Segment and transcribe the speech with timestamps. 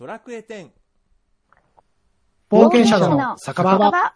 [0.00, 0.70] ドラクエ10
[2.50, 3.76] 冒険者の酒場。
[3.76, 4.14] 場。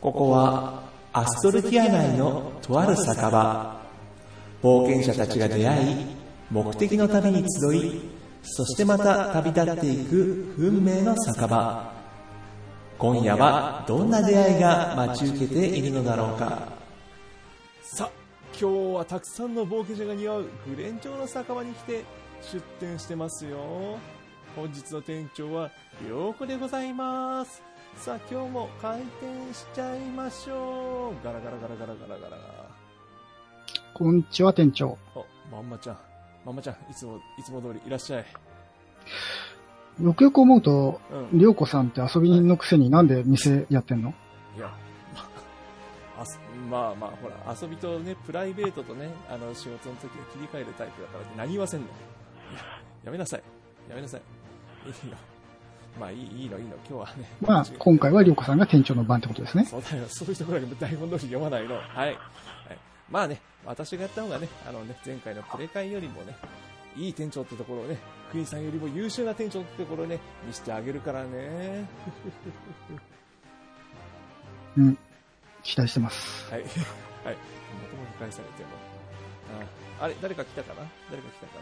[0.00, 3.80] ここはアストルティア内のとある酒場
[4.62, 6.06] 冒険者たちが出会い
[6.52, 8.00] 目的の旅に集い
[8.44, 12.03] そしてまた旅立っていく運命の酒場
[12.98, 16.72] 今夜はどんな出会いが待ち受けているのだろうか？
[17.82, 18.10] さあ
[18.58, 20.42] 今日はたくさんの冒険者が似合う
[20.74, 22.04] グレン町の酒場に来て
[22.52, 23.98] 出店してますよ。
[24.56, 25.70] 本日の店長は
[26.08, 27.62] 良子でございます。
[27.96, 31.24] さあ今日も開店しちゃいましょう。
[31.24, 32.38] ガラガラガラガラガラガラ。
[33.92, 34.96] こんにちは、店長。
[35.14, 35.98] あまんまちゃん。
[36.44, 38.26] まんまちゃんいつもいつも通りいらっしゃい
[40.00, 41.00] よくよく思うと、
[41.32, 44.14] うんりょうこさんって遊び人のくせになんで店やってんの？
[44.56, 44.66] いや、
[45.14, 45.20] ま
[46.18, 51.86] あ、あすまあまあ、ほら、遊びとね、プライベートとね、あの、仕事の時は切り替えるタイプだから何言わせんの？
[51.86, 51.90] い
[52.56, 52.60] や
[53.04, 53.42] やめなさい。
[53.88, 54.20] やめなさい。
[54.86, 55.16] いいの。
[56.00, 56.74] まあ、いい、いいの、いいの。
[56.88, 57.28] 今日はね。
[57.40, 59.64] まあ、今回はりょうこさんが店長の番ってことですね。
[59.64, 60.04] そうだよ。
[60.08, 61.76] そういうところだけ台本通り読まないの。
[61.76, 61.84] はい。
[61.96, 62.18] はい、
[63.08, 66.36] まあね、私がやった方がね、あのね、前回のプレ会よりもね、
[66.96, 67.98] いい店長ってところをね、
[68.30, 71.84] クイーンさんよりも優秀な店長ってところをね、見せてあげるからね。
[74.78, 74.96] うん。
[75.62, 76.50] 期待してます。
[76.52, 76.62] はい。
[76.66, 76.70] はい。
[76.70, 76.78] まと
[77.26, 77.38] もに
[78.18, 78.68] 返されても。
[80.00, 80.82] ああれ、誰か来たかな？
[81.10, 81.52] 誰か来たか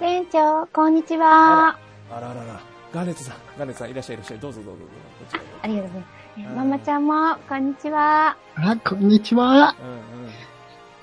[0.00, 1.26] 店長、こんにちは。
[1.26, 1.78] な
[2.16, 2.60] あらあらら。
[2.92, 4.38] ガーネットさん、ガーネットさんいらっしゃいいらっしゃい。
[4.38, 4.94] どうぞどうぞどうぞ。
[5.18, 6.42] こちらへありがとうございますえ。
[6.56, 8.36] ママちゃんも、こんにちは。
[8.56, 9.74] あ、こんにちは。
[9.80, 9.88] うん
[10.24, 10.34] うん。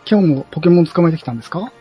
[0.10, 1.72] 今日もポケモン捕まえてきたんですか？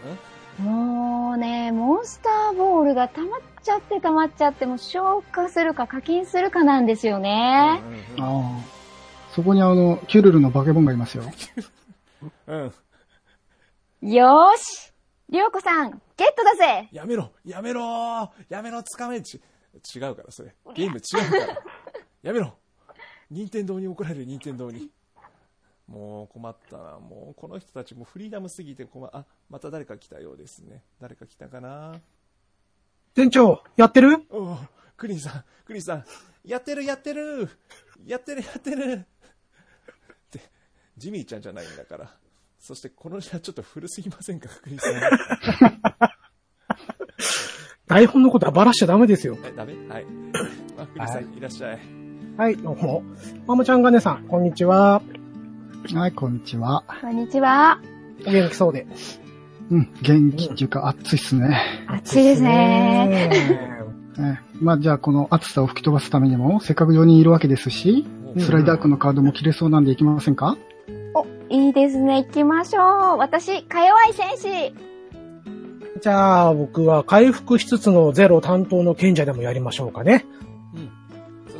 [0.58, 7.82] もうね、モンスターボールが溜まっちゃって溜まっちゃって、もう消化するか課金するかなんですよね。
[8.16, 8.74] うんああ。
[9.34, 11.24] そこにあの、キュルルのバケモンがいますよ。
[12.46, 12.72] うん。
[14.02, 14.92] よーし
[15.30, 16.00] りょうこさん、ゲッ
[16.36, 19.40] トだぜやめろやめろやめろつかめち、
[19.96, 20.54] 違うから、それ。
[20.74, 21.62] ゲーム違うから。
[22.22, 22.54] やめろ
[23.30, 24.90] 任天堂に怒られる、任天堂に。
[25.86, 26.98] もう困ったな。
[26.98, 30.82] もうこの人たちもフリーダムすぎて困あ、また誰か来たようですね。
[31.00, 32.00] 誰か来たかな？
[33.14, 34.24] 店長、やってる？
[34.30, 34.58] おお、
[34.96, 36.04] クリンさん、クリンさん、
[36.44, 37.48] やってるやってる
[38.06, 39.06] やってるやってるっ
[40.30, 40.40] て、
[40.96, 42.10] ジミーちゃんじゃないんだから。
[42.58, 44.92] そしてこの部屋ちょっと古すぎませんか、クリンさん。
[47.86, 49.36] 台本のことはばらしちゃダメですよ。
[49.44, 49.74] え、ダメ？
[49.88, 50.06] はい。
[50.78, 51.78] あ、クリンさん、いらっしゃい。
[52.38, 53.04] はい、どうも。
[53.46, 55.02] ママちゃんがねさん、こんにちは。
[55.92, 56.82] はい、こんにちは。
[57.02, 57.78] こんにちは。
[58.26, 58.86] お元気そうで。
[59.70, 61.60] うん、元気っていうか暑いっすね。
[61.86, 63.30] 暑いですね。
[64.60, 70.56] まあじゃあこの暑さを吹き飛ばすためにも、せっかく4人いるわけですし、おスライダークのカードも切れそうなんでいきませんか？
[71.14, 72.24] お、いいですね。
[72.24, 72.80] 行きましょ
[73.16, 73.18] う。
[73.18, 74.74] 私、か弱い戦士。
[76.00, 80.24] じゃあ、僕は回復しつつのゼロ担当の賢者でもやりましょうかね。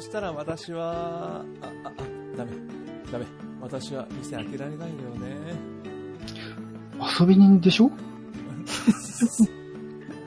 [0.04, 1.92] したら私は、あ、あ、あ、
[2.36, 2.52] ダメ。
[3.12, 3.26] ダメ。
[3.60, 5.54] 私は店開けられないんだよね。
[7.18, 7.90] 遊び人でしょ？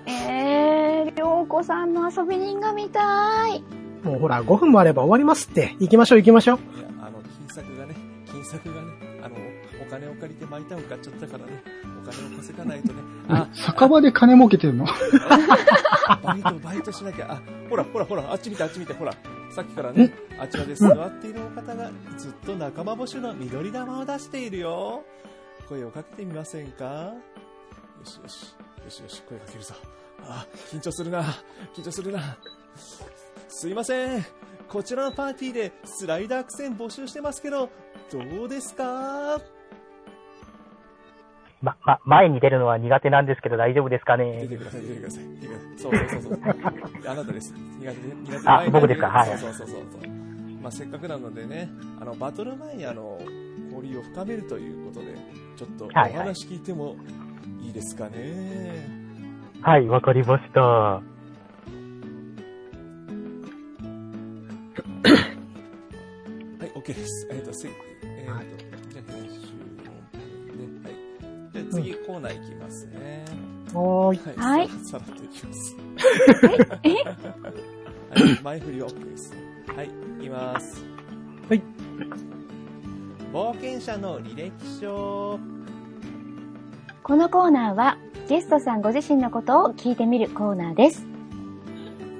[0.08, 3.64] えー、りょうこさんの遊び人が見たい。
[4.04, 5.76] もうほら、5分もあれば終わりますって。
[5.80, 6.58] 行きましょう行きましょう。
[6.78, 7.96] いや、あの、金策がね、
[8.32, 8.88] 金策がね、
[9.24, 9.36] あの、
[9.86, 11.64] お金を借りて毎ターン買っちゃったからね、
[12.04, 14.86] お金を稼がないとね、あ、酒場で金儲けてるの？
[16.24, 19.14] バイト、バイトしなきゃ、あ、ほら、ほら、ほら、あっち見て、あっち見て、ほら、
[19.50, 25.03] さっきからね、あちらで座っているお方が、ずっと仲間募集の緑玉を出しているよ。
[25.68, 26.85] 声をかけてみませんか？
[26.85, 27.13] よ
[28.03, 29.74] しよし、よしよし、声かけるぞ。
[30.22, 31.24] あ、緊張するな、
[31.75, 32.38] 緊張するな。
[33.47, 34.25] すいません。
[34.69, 37.69] こちらのパーティーでスライダー苦戦募集してますけど、
[38.12, 39.41] どうですか？
[41.62, 45.23] ま、ま、前に出るのは苦手なんですけど大丈夫ですか出ねてください、出てください。
[45.23, 45.78] 出てください。
[45.78, 46.40] そうそうそうそう。
[47.12, 47.53] あなたです。
[47.79, 49.07] 苦手で、苦手あ僕ですか？
[49.07, 50.12] はいそうそうそうそう。
[50.62, 51.69] まあ、せっかくなのでね、
[52.01, 53.19] あの、バトル前にあの、
[53.74, 55.07] 交流を深めるということで、
[55.56, 56.95] ちょっとおはいはい話聞いても
[57.62, 58.88] いいですかね？
[59.62, 60.62] はい、わかりました。
[60.62, 61.01] は
[66.62, 67.27] い、OK です。
[67.31, 68.76] えっ、と、せ、えっ、と、じゃ
[71.81, 73.25] 次、コーナーいきますね。
[73.74, 74.38] はーい。
[74.38, 75.75] はいささらっといきます。
[76.83, 76.89] え？
[76.89, 79.33] はい、前振り OK です。
[79.75, 79.89] はい、い
[80.24, 80.83] きます。
[81.50, 81.62] はい。
[83.33, 84.51] 冒険者の履歴
[84.81, 85.39] 書。
[87.03, 87.97] このコーナーは、
[88.27, 91.06] ゲストさんご自身のことを聞いてみるコーナーです。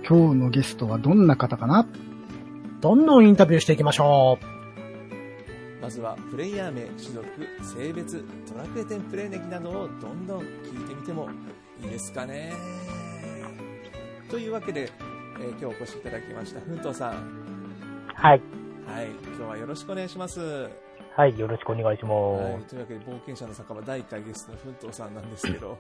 [0.08, 1.86] 今日のゲストはどんな方かな？
[2.82, 4.57] どんどんインタビューしていきましょう。
[5.88, 7.26] まずはプレイヤー名、種族、
[7.64, 11.30] 性別、ドラクエ10プレイ歴などをどんどん聞いてみても
[11.82, 12.52] いいですかね。
[14.30, 14.92] というわけで、
[15.40, 17.14] えー今日お越しいただきました、ふんとうさん。
[18.14, 18.42] はい。
[18.86, 19.08] はい、
[19.38, 20.42] 今日はよろしくお願いします。
[20.42, 20.70] は
[21.16, 22.10] はい、よろしくお願いしい、ま
[22.60, 22.68] す。
[22.68, 25.78] というわけで、冒険者の酒場第1回ゲストのふんとうさんなんですけど、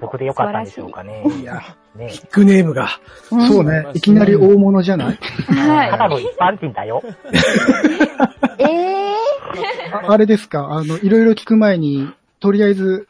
[0.00, 1.22] 僕でよかったんでしょうかね。
[1.38, 1.60] いや、
[1.94, 2.88] ねビッグネームが。
[3.30, 3.84] うんそうね。
[3.92, 5.18] いきなり大物じゃない？
[5.46, 5.52] た
[5.92, 7.02] はだの一般人だよ。
[9.92, 10.68] あ あれですか？
[10.72, 13.08] あの、いろいろ聞く前に、とりあえず、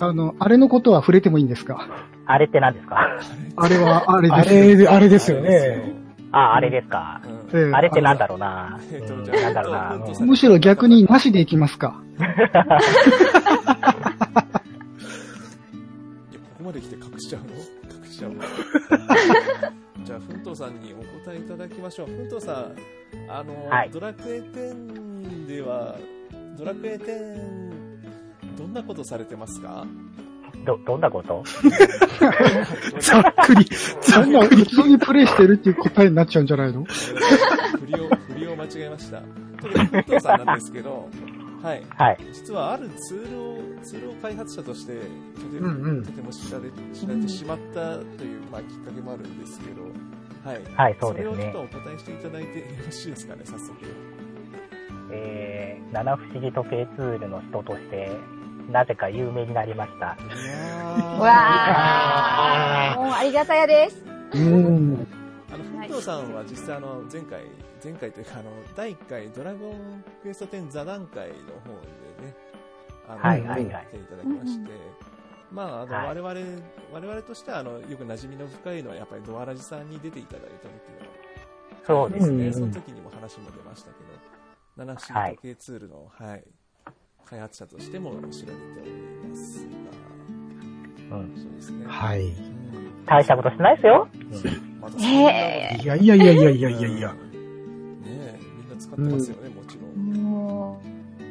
[0.00, 1.88] あの、あれのことは触れてもいいんですか？
[2.26, 3.18] あれって何ですか？
[3.56, 4.76] あれは、あれあですよ。
[4.78, 5.94] れ、あれですよね。
[6.32, 7.20] あ、あれですか？
[7.24, 8.78] うんええあれってなんだろうな？
[9.42, 9.98] なんだろうな？
[10.26, 12.00] むしろ逆になしでいきますか？
[12.18, 12.28] いや
[16.40, 17.48] ここまで来て隠しちゃうの？
[18.04, 18.42] 隠しちゃうの？
[20.04, 22.06] じゃあ、ふんとうさんにお答えいただきましょう。
[22.06, 22.74] ふんとうさん、
[23.30, 25.96] あの、はいドラクエ10では、
[26.56, 29.86] ドラクエ10、どんなことされてますか？
[30.66, 31.42] ど、どんなこと？
[33.00, 33.66] ざっくり。
[34.00, 36.84] そんな、普通にプレイしてるっていう答えになっちゃうんじゃないの？
[37.80, 39.20] 振りを、振りを間違えました。
[39.60, 41.08] ふんとうさんなんですけど、
[41.62, 41.82] はい。
[41.96, 42.18] はい。
[42.32, 49.82] 実はあるツールを、ツールを開発者として、とても、うんうんとても知られ、知られてしまったという、まあ、きっかけもあるんですけど、
[50.44, 50.62] はい。
[50.74, 53.76] はいそうですねそれをちょっとお答えしていただいてよろしいですかね、早速。
[55.12, 58.10] えー、七不思議時計ツールの人として、
[58.70, 60.06] なぜか有名になりました。
[60.06, 61.30] いやーわ
[62.92, 64.04] あ、 もうありがたやです。
[64.34, 65.06] うん。
[65.52, 67.42] あの、ふんとうさんは実際あの、前回、
[67.82, 71.34] 前回というかあの、第1回ドラゴンクエスト10座談会の方
[72.20, 72.34] でね、
[73.08, 74.70] あの、はいはいはい来ていただきまして、
[75.50, 76.62] まあ、あの、はい我々、
[76.92, 82.44] 我々としてはあの、よく馴染みの深いのはやっぱりドアラジさんに出ていただいた時の、そうですね。
[82.46, 82.52] ね。
[82.52, 84.10] その時にも話も出ましたけど、
[84.76, 86.44] 七不思議時計ツールの、はい、
[87.24, 89.66] 開発者としても知られております
[91.10, 91.34] が、うん。
[91.36, 91.86] そうですね。
[91.86, 92.26] はい。
[92.26, 92.62] うん
[93.06, 94.08] 大したことしてないですよ。
[94.80, 97.14] またそんなのへいやいやいやいやいやいやいや。
[98.94, 100.12] ってますよね、もちろん。
[100.22, 100.80] も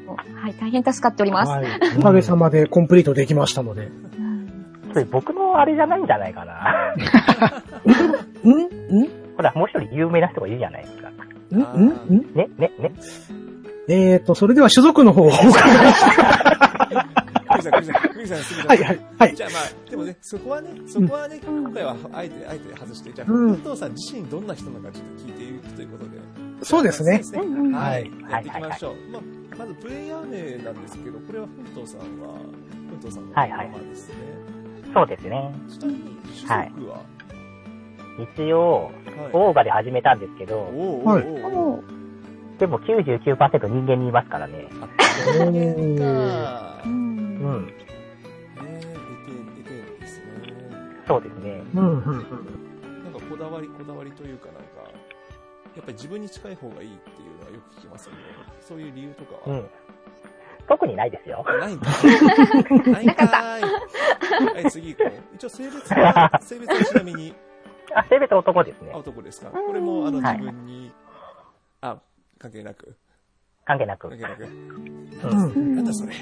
[0.08, 1.50] う、はい、大変助かっております。
[1.50, 1.66] はい。
[1.98, 3.90] おかげさまでコンプリートできましたので。
[5.10, 6.94] 僕のあれじゃないんじゃないかな。
[8.44, 9.04] ん？
[9.04, 11.10] んほら、もう一人有名な人がいるじゃないですか。
[11.10, 11.60] ん？
[11.60, 11.88] ん？
[12.14, 12.36] ん？
[12.36, 12.92] ね、ね、ね。
[13.88, 15.52] えーと、それでは種族の方をお伺い
[17.52, 19.36] クミさん、クミさん、クミさん、すぐはいはいはい。
[19.36, 26.12] じゃあまあ、でもね、そこはね、そこはね、今回はあえて、あえて外して、じゃあ、うんさん自身どんな人なのかちょっと聞いていくということで。
[26.64, 27.22] そうですね。
[27.34, 28.12] はいはい。
[28.30, 28.96] やっていきましょう。
[29.12, 29.22] まあ、
[29.58, 32.36] まずプレイヤー名なんですけど、これは奮闘さんは、
[32.90, 34.16] 奮闘さんのはいはいままですね。
[34.94, 35.54] そうですね。
[35.70, 36.00] ちなみに、
[36.48, 37.04] 種族は、
[38.36, 38.94] 一応、はい
[39.34, 40.72] オーガで始めたんですけど、
[41.04, 41.24] はい
[42.60, 44.68] でも99%人間にいますからね。
[44.82, 44.88] あ
[45.50, 46.88] 人間かう。。
[46.88, 47.74] うん。
[51.08, 51.64] そうですね。
[51.74, 53.04] うん、うん、うん。
[53.04, 54.62] なんかこだわり、こだわりというかなんか、
[55.76, 58.18] やっぱり自分に近い方がいいっていうのはよく聞きますよね。
[58.62, 59.58] そういう理由とかは。
[59.58, 59.70] うん。
[60.68, 61.44] 特にないですよ。
[61.60, 62.92] ないんかい。
[62.92, 64.54] ないんかーい。
[64.56, 65.36] はい、次行こう。
[65.36, 67.34] 一応性別は、性別はちなみに、
[67.96, 68.98] あ、性別男ですねあ、。
[68.98, 69.50] 男ですか？
[69.50, 70.92] これも、あの、はい自分に、
[71.82, 71.98] あ、
[72.38, 72.96] 関係なく、
[73.66, 74.10] 関係なく。
[74.10, 74.44] 関係なく？
[74.44, 74.48] う
[75.60, 76.14] んなんだそれ。
[76.14, 76.20] はい。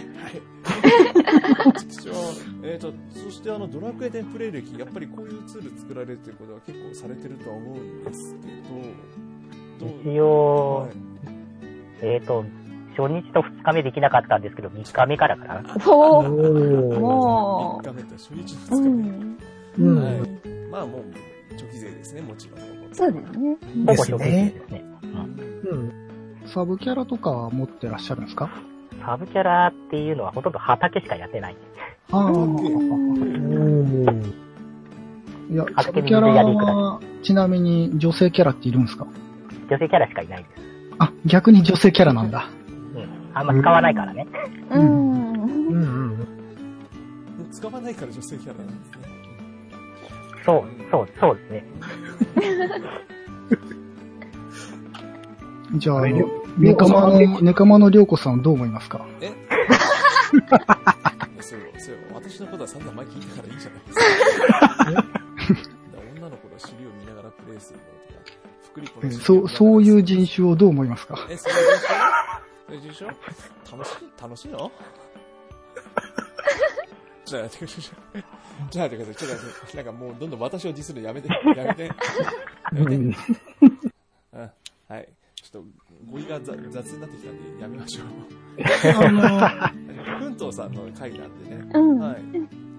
[2.63, 8.49] えっと、そしてあの、ドラクエ10プレイ歴、やっぱりこういうツール作られるということは結構されてるとは思うんですけど、
[9.79, 10.91] 一応はい、
[12.01, 12.43] えっ、と、
[12.97, 15.61] 初日と2日目できなかったんですけど、3日目からかな。
[15.87, 16.99] おーおー。
[16.99, 19.37] も3日目と初日う、うの2日ん。
[19.77, 19.85] 目。
[19.85, 20.15] うんはい。
[20.71, 21.03] まあもう、
[21.57, 22.59] 除記税ですね、もちろん。
[22.93, 23.57] そうですね。
[23.75, 24.53] ほぼですね。
[25.71, 25.91] うん。
[26.47, 28.49] サブキャラとかは持ってらっしゃるんですか？
[29.05, 31.55] サブキャラっていうのはほとんど畑しかやってない。
[32.11, 32.31] ああ。
[32.31, 34.33] うん。
[35.51, 39.07] いや、サブキャラは、ちなみに女性キャラっているんですか？
[39.69, 40.61] 女性キャラしかいないです。
[40.99, 42.49] あ、逆に女性キャラなんだ。
[42.95, 43.09] うん。
[43.33, 44.27] あんま使わないからね。
[44.71, 44.81] うん。
[44.81, 46.27] うん、うん。
[47.51, 49.07] 使わないから女性キャラなんですね。
[50.45, 51.63] そう、そう、そうですね。
[55.77, 56.01] じゃあ、
[56.57, 59.05] ネカマの、ネカマのりょうこさんはどう思いますか？
[59.21, 59.31] え？
[61.41, 62.01] そうよ、そうよ。
[62.13, 63.99] 私のことは散々前聞いたからいいじゃないです
[64.99, 65.05] か。
[66.17, 67.89] 女の子の尻を見ながらプレイするのと
[68.33, 68.38] か、
[68.77, 71.15] えの尻をそう、そういう人種をどう思いますか？
[71.29, 71.97] え、そういう人種？
[72.67, 73.77] そういう人種？
[73.77, 74.71] 楽しい楽しいの？
[77.25, 77.81] ちょっと待ってください。
[77.81, 78.21] ちょ
[78.67, 79.15] っと待ってください。
[79.15, 79.77] ちょっと待って。
[79.77, 81.29] なんかもうどんどん私をディスるのやめて。
[81.29, 81.83] やめて。
[81.83, 81.93] や
[82.73, 82.85] めて。
[82.85, 83.15] うんうん。
[84.87, 85.07] はい。
[85.35, 85.63] ちょっと
[86.11, 88.05] 語彙が雑雑になってきたんでやめましょう。
[89.05, 89.21] あの、
[90.19, 91.69] 奮闘さんの回なんでね。
[91.73, 91.99] うん。
[91.99, 92.17] はい。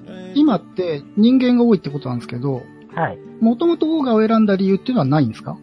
[0.06, 2.62] えー今って人間が多いってことなんですけど、
[2.94, 3.18] はい。
[3.40, 5.56] もともとオーガを選んだ理由っていうのはないんですか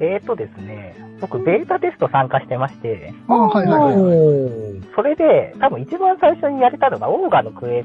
[0.00, 4.82] えーとですね、僕、ベータテスト参加してまして、ああ、はいはいはい。
[4.94, 7.84] それで、多分一番最初にやれたのが、オーガのクエ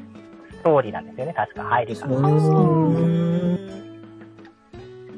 [0.51, 2.07] ストーリーなんですよね、確か入りが。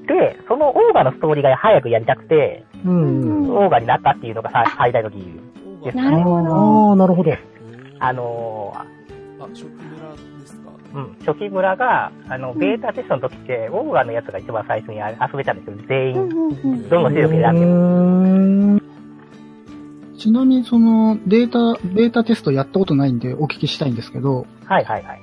[0.08, 3.50] で、そのオーガのストーリーが早くやりたくて、うん。
[3.56, 5.39] オーガになったっていうのがさ最大の理由。
[5.84, 6.56] オーガなるほど。
[6.56, 7.32] ああ、なるほど。
[8.00, 8.86] あのあ、
[9.50, 9.77] 初期村
[10.16, 10.37] ですかー、
[10.98, 16.30] うん、初期村が、あの、ベータテストの時って、オーガのやつが一番最初にあ遊べたんですよ、全員。
[16.89, 17.74] どの勢力選んでも。
[17.74, 18.82] うん。
[20.18, 25.22] ちなみにそのデータ、ベータテストやったことないんでお聞きしたいんですけど、はいはいはい。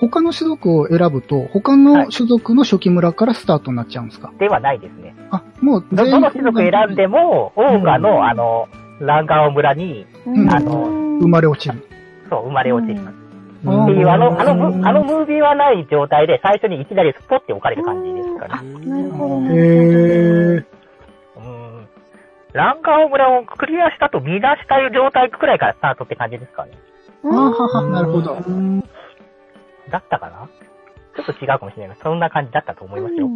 [0.00, 5.14] 他の種族を選ぶと、他の種族の初期村からスタートになっちゃうんですか、ではないですね。
[5.30, 8.68] あ、もうどどの種族選んでも、オーガうんの、あの、
[9.00, 11.86] ランガオ村に、うんあの生まれ落ちる。
[12.30, 13.19] そう、生まれ落ちる。
[13.64, 18.62] うんっていう、あの、あのム、あのムービーはない状態で、最初にいきなりスポッて置かれる感じですから。
[18.62, 19.54] なるほどへね。
[20.56, 20.64] ー。
[21.36, 21.88] うん。
[22.52, 26.72] ランガオ村をクリアしたと見出した状態くらいからスタートって感じですかね。
[27.24, 28.36] あはは、なるほど。
[29.90, 30.48] だったかな？
[31.16, 33.28] ちょっと違うかもしれないけど、そんな感じだったと思いますよ。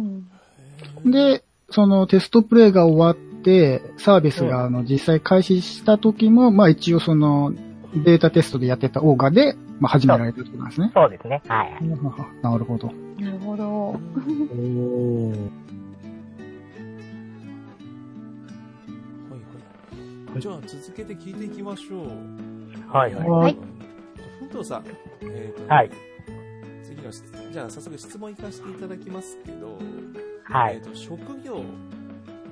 [1.05, 7.53] で、そのテストプレイが終わって、サービスがあの実際開始した時も、まあ一応その
[8.03, 10.91] データテストでやってたオーガで、まあ始められたってことなんですね。
[10.93, 11.41] そうですね。
[11.47, 11.83] はい。
[11.83, 11.95] な
[12.57, 12.91] るほど。
[13.19, 13.67] なるほど。
[13.67, 15.37] おーは
[19.31, 19.39] い
[20.31, 20.41] はい。
[20.41, 22.09] じゃあ続けて聞いていきましょう。
[22.91, 23.29] はいはい。
[23.29, 23.57] はい。
[24.39, 24.85] 奮闘さん、
[25.21, 25.91] えーと、はい。
[26.83, 29.77] 次の質、じゃあ早速質問いかせていただきますけど、
[30.43, 30.75] はい。
[30.75, 31.63] えーと、職業、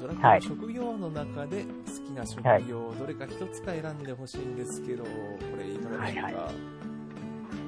[0.04, 1.68] ドラクエはいの職業の中で好
[2.06, 5.10] きな職業、どれか一つか選んでほしいんですけど、こ
[5.58, 6.56] れいかがでしょうか、はい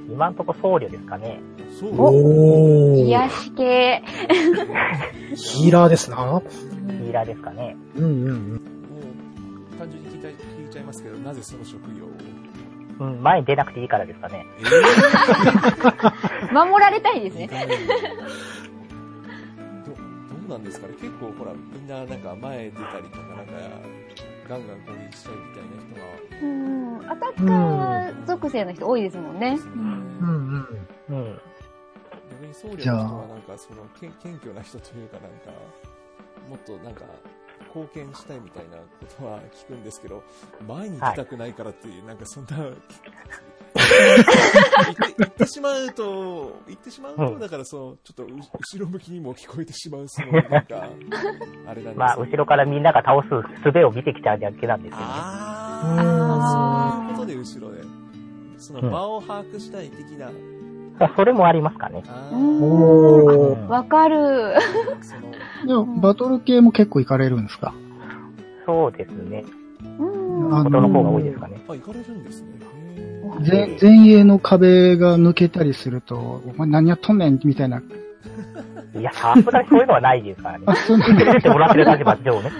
[0.07, 1.39] 今んとこ僧侶ですかね。
[1.79, 3.05] そうおー。
[3.05, 4.03] 癒し系。
[5.35, 6.43] ヒーラーですな。
[6.45, 7.75] ヒーラーですかね。
[7.95, 8.51] うんうんうん。
[8.53, 8.57] も
[9.73, 12.09] う、単純に聞いた聞いちゃいますけど、なぜその職業を？
[12.97, 14.45] うん、前に出なくていいからですかね。
[16.49, 17.49] え 守られたいですね。
[20.45, 23.53] うなんですかね結構ほら、みんななんか前出たりとかなんか、
[24.47, 27.11] ガンガン攻撃したいみたいな人が、うん。
[27.11, 29.57] アタッカー属性の人多いですもんねで。
[29.57, 29.71] すね。
[29.73, 30.67] うん
[31.09, 31.17] うん。
[31.17, 31.41] うん。
[32.31, 35.51] 逆に僧侶の人はなんかそのけ謙虚な人というかなんか、
[36.49, 37.05] もっとなんか、
[37.73, 38.83] 貢献したいみたいなこ
[39.19, 40.23] とは聞くんですけど、
[40.67, 42.69] 前に出たくないからっていう、なんかそんな、
[43.75, 50.65] 言って言ってしまうと、言ってしまうと、うんだからその、ちょっとう後ろ向きにも聞こえてしまう、その、なんか、
[51.67, 53.29] あれなんですまあ、後ろからみんなが倒す
[53.65, 55.05] 術を見てきただけなんですよね。
[55.07, 57.83] ああ、そういうことで後ろで。
[58.57, 60.27] そのうん場を把握したい的な。
[60.97, 62.03] まあそれもありますかね。
[63.67, 64.53] わかる。
[65.67, 67.73] でも、バトル系も結構行かれるんですか？
[68.65, 69.43] そうですね。
[69.99, 70.05] う
[70.49, 70.57] ん。
[70.57, 71.61] あことの方が多いですかね。
[71.67, 72.47] あ、行かれるんですね。
[73.47, 77.81] 前前衛の壁が抜けたりすると、お前何やっとんねんみたいな。
[78.95, 80.75] いや、さすがにそういうのはないですからねあ、。
[80.75, 81.33] そうなんだ。
[81.33, 82.51] 出てもらってる立場上ね。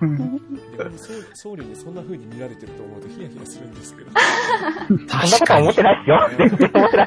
[0.00, 0.40] うん
[1.34, 4.10] 逆にそんな風に見られてると思うとヒヤヒヤするんですけど。
[4.88, 6.28] そんなことは思ってないですよ。
[6.36, 7.06] 全然思ってない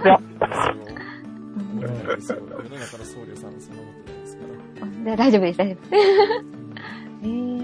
[2.16, 2.38] ですよ。
[2.40, 4.44] 世の中の僧侶さんはそんな思ってないですか
[4.80, 5.12] ら。
[5.12, 6.06] で大丈夫です、大丈夫です。
[7.24, 7.57] へー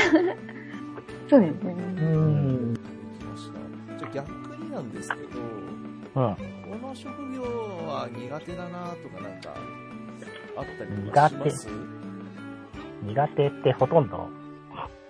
[1.28, 1.72] そうですね。
[1.72, 2.74] うん。
[2.74, 2.78] 行
[3.18, 3.98] きました。
[3.98, 6.34] じゃあ逆になんですけど、うん。
[6.80, 9.50] この職業は苦手だなとかなんか、
[10.56, 11.68] あったりします？
[13.02, 14.28] 苦手ってほとんど。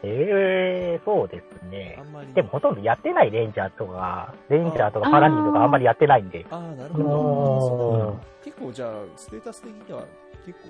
[0.02, 2.04] ええー、そうですねあ。
[2.04, 2.32] んまり。
[2.32, 6.46] でもほとんどやってないレンジャーとか、レンジャーとかパラディンとかあんまりやってないんで。
[6.50, 8.10] ああ、なるうほど。
[8.14, 10.04] ん結構じゃあ、ステータス的には
[10.46, 10.68] 結構、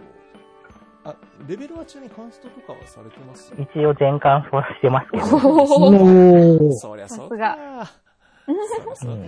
[1.05, 1.15] あ、
[1.49, 3.55] レベルはちなみにカンストとかはされてます？
[3.59, 5.25] 一応全貫はしてますけど。
[5.25, 6.73] お。
[6.75, 7.57] そりゃそうさすかが。
[8.47, 9.15] そりゃそうか。
[9.15, 9.27] うん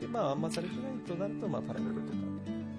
[0.00, 2.14] で、まあ、あんまされてないとなると、まあ、パラメータとか。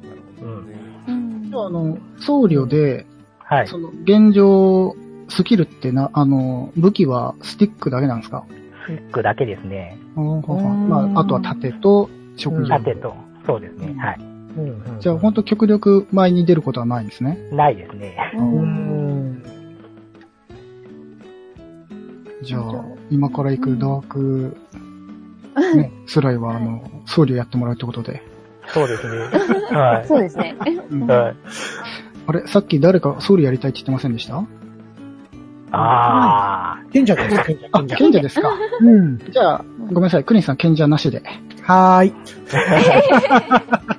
[0.07, 0.75] なるほどね。
[1.07, 3.05] うんあの、僧侶で、
[3.39, 3.67] はい。
[3.67, 4.95] その、現状、
[5.29, 8.45] スキルってな、あの、武器はスティックだけなんですか？
[8.85, 9.97] スティックだけですね。
[10.15, 10.23] ま
[11.15, 12.67] あ、あとは盾と職業。
[12.67, 13.15] 盾と。
[13.45, 13.95] そうですね。
[13.97, 14.34] はい。
[14.57, 17.37] うんじゃあ、本当極力前に出ることはないんですね。
[17.51, 18.15] ないですね。
[22.43, 22.61] じゃあ、
[23.09, 24.55] 今から行くダーク、
[25.75, 28.21] ね、 スライは、あの、僧侶やってもらうってことで。
[28.67, 29.17] そうですね。
[29.77, 30.07] はい。
[30.07, 30.55] そうですね。
[30.91, 31.35] うんはい。
[32.27, 34.43] あれ、さっき誰かソウルやりたいって言ってませんでした？
[35.77, 37.95] あ賢者です、賢者、あ、賢者。
[37.97, 38.49] 賢者ですか。
[38.81, 39.17] うん。
[39.17, 40.23] じゃあ、ごめんなさい。
[40.23, 41.21] クリンさん賢者なしで。
[41.63, 42.13] はーい。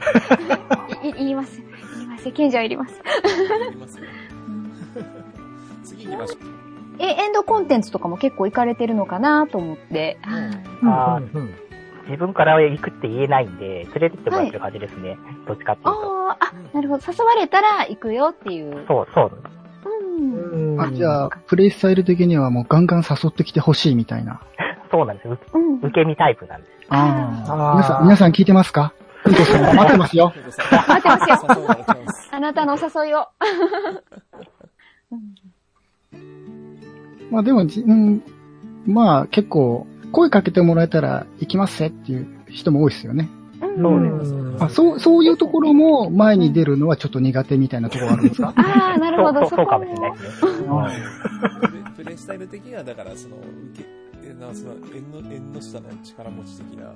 [1.02, 1.60] い、い言います。
[1.96, 2.30] 言います。
[2.32, 3.00] 賢者はいります。
[5.84, 6.38] 次行きましょう。
[6.98, 10.16] え、エンドコンテンツとかも結構行かれてるのかなと思って。
[12.06, 15.16] 自分から行くって言えないんで、連れてってもらってる感じですね。
[15.46, 15.90] どっちかっていうと。
[15.90, 17.02] ああ、あ、なるほど。
[17.10, 18.84] 誘われたら行くよっていう。
[18.86, 19.32] そう、そう。
[20.18, 20.74] うん。
[20.74, 20.80] うん。
[20.80, 24.40] あ、じゃあ、プレイスタイル的にはもうガンガン誘ってきてほしいみたいな。
[24.92, 25.28] そうなんです。
[25.28, 25.78] ううん。
[25.78, 26.70] 受け身タイプなんです。
[26.90, 28.92] あ皆さん、皆さん聞いてますか？
[29.24, 30.32] ふんとさん待ってますよ。
[30.88, 31.38] 待ってますよ。
[32.32, 33.26] あなたのお誘いを。
[37.30, 38.22] まあでも、じうん、
[38.86, 43.28] まあ結構、声かけてもらえたら行きますぜっていう人も多いですよね。
[43.60, 48.52] うんそうですんあ、そう、そういうところも前に出るのはちょっと苦手みたいなところあるんですか？
[48.56, 49.40] ああ、なるほど。
[49.40, 50.68] そう、そう、そうこかもしれないですね。
[50.68, 50.94] はい
[51.96, 53.36] プレスタイル的には、だから、その、
[53.72, 53.88] 受け、
[54.28, 56.92] えなその、縁の、縁の下の力持ち的な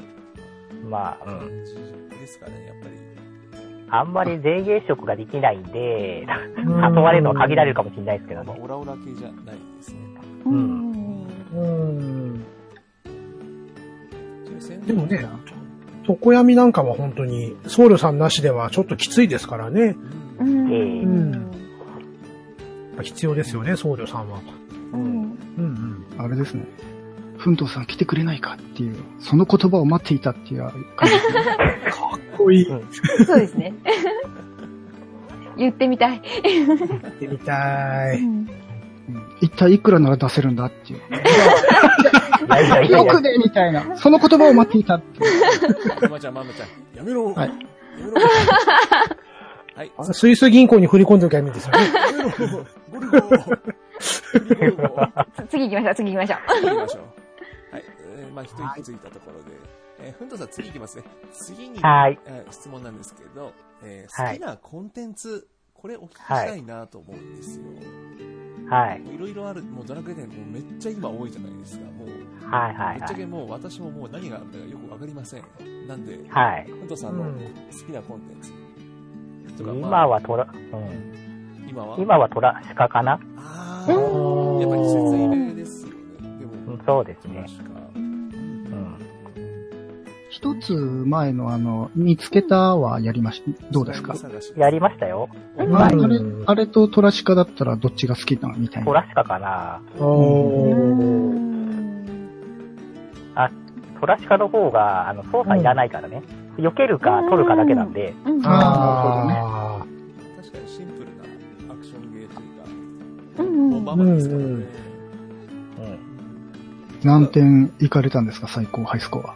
[0.88, 1.64] まあ、うん。
[1.64, 3.08] ですかね、やっぱり。
[3.90, 8.62] あんまり税芸職ができないんで、うん誘われるのは限られるかもしれないですけどまあ、ね。
[8.62, 9.98] オラオラ系じゃないですね。
[10.44, 11.26] うん。
[11.54, 12.44] うん。
[14.68, 15.26] ででもね、
[16.06, 19.96] 常闇なんかは本当に、僧侶さんなしではちょっときついですからね。
[20.40, 20.46] うええ
[21.04, 21.32] ん。
[21.32, 21.42] やっ
[22.96, 24.40] ぱ必要ですよね、僧侶さんは。
[24.92, 25.00] うん。
[25.02, 26.06] うんうん。
[26.18, 26.64] あれですね。
[27.38, 30.62] ふんとさん来てくれないかっていう、その言葉を待っていたっていう
[30.97, 31.42] 感じですね。
[31.90, 32.68] かっこいい。
[32.68, 32.88] うん
[33.25, 33.73] そうですね。
[35.57, 36.21] 言ってみたい。
[36.21, 38.18] 行ってみたい。
[38.18, 38.50] うん
[39.40, 41.00] 一体いくらなら出せるんだっていう。
[42.90, 43.97] よくねみたいな。
[43.97, 45.30] その言葉を待っていたっていう。
[46.02, 47.62] ママちゃん、ママちゃん、やめろはいやめ
[48.11, 48.16] ろ
[49.76, 49.92] はい。
[49.97, 51.79] あスイス銀行に振り込んでおきゃいいんですよね。
[55.48, 56.37] 次行きましょう、次行きましょ
[56.98, 57.17] う。
[58.34, 59.50] まあ、一息ついたところで。
[60.00, 61.04] えーふんとさん、次行きますね。
[61.32, 62.18] 次に、はい。
[62.26, 67.64] えー質問なんですけど、えーはい好きなコンテンツ、これお聞きしたいなと思うんですよ。
[68.70, 69.02] はい。
[69.14, 71.84] いろいろある、もうドラクエ10もうめっちゃ今多いじゃないですか。
[71.86, 72.08] もう、
[72.50, 72.98] はいはいはい。
[72.98, 75.42] ぶっちゃけもう私ももう何があるのかよくわかりません。
[75.88, 76.66] なんで、はい。
[76.68, 77.30] ふんとさんの好
[77.86, 78.52] きなコンテンツ
[79.58, 81.66] とか、今まあ、はトラ、うん。
[81.68, 81.96] 今は？
[81.98, 85.94] 今はトラシカかなあうー、んやっぱり季節入れですよね。
[86.38, 87.46] でも、うんそうですね。
[90.30, 94.14] 一つ前のあの、見つけたはやりましどうですか？
[94.56, 95.28] やりましたよ。
[95.58, 98.56] あうんあれ、あれとトラシカだったらどっちが好きなの？
[98.56, 98.86] みたいな。
[98.86, 101.48] トラシカかなおー。
[104.00, 106.22] トラシカの方が、あの、操作いらないからね。
[106.56, 108.46] 避けるか取るかだけなんで、うん。
[108.46, 109.86] ああ
[110.36, 111.24] 確かにシンプルな
[111.72, 112.44] アクションゲーとい
[113.80, 114.44] うか、うんですからね。
[114.44, 114.68] うん。
[117.02, 118.46] 何点いかれたんですか？
[118.46, 119.34] 最高ハイスコア。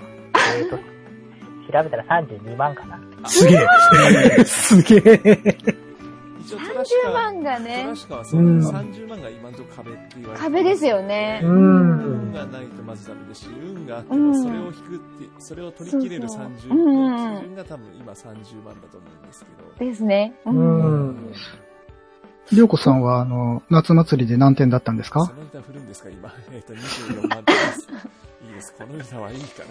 [0.55, 0.83] えっ、と、調
[1.85, 2.97] べたら32万かな。
[2.97, 4.45] ーすげえ。
[4.45, 5.55] すげえ。
[6.45, 11.41] 一応トラシ30カ、万がトねラ、シカはそう、うん30万が今のところ壁って言われて壁ですよね。
[11.45, 12.33] う運ん。
[12.33, 19.45] がないとまずダメですし、運があってうんもそれを引くって、それを取り切れるそうそう30うんの基準が多分今30万だと思うんです
[19.79, 19.91] けど。
[19.91, 20.35] ですね。
[20.47, 20.51] う。
[20.51, 21.33] うんん。
[22.50, 25.24] りょうこさんはあの、夏祭りで何点だったんですか？
[25.26, 26.33] その歌振るんですか今？
[26.52, 27.88] えっ、と、24万点です。
[28.46, 28.74] いいです。
[28.76, 29.62] この歌はいいか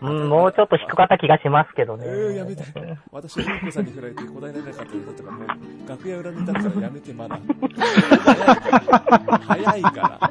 [0.00, 0.08] な。
[0.08, 2.04] うん、もうちょっと低かった気がしますけどね。
[2.06, 2.64] えー、やめて。
[3.12, 5.48] 私はゆうこさんに振られて答えられなかった歌とかもう、
[5.88, 7.38] 楽屋裏にいたからやめてまだ。
[9.46, 10.30] 早いから。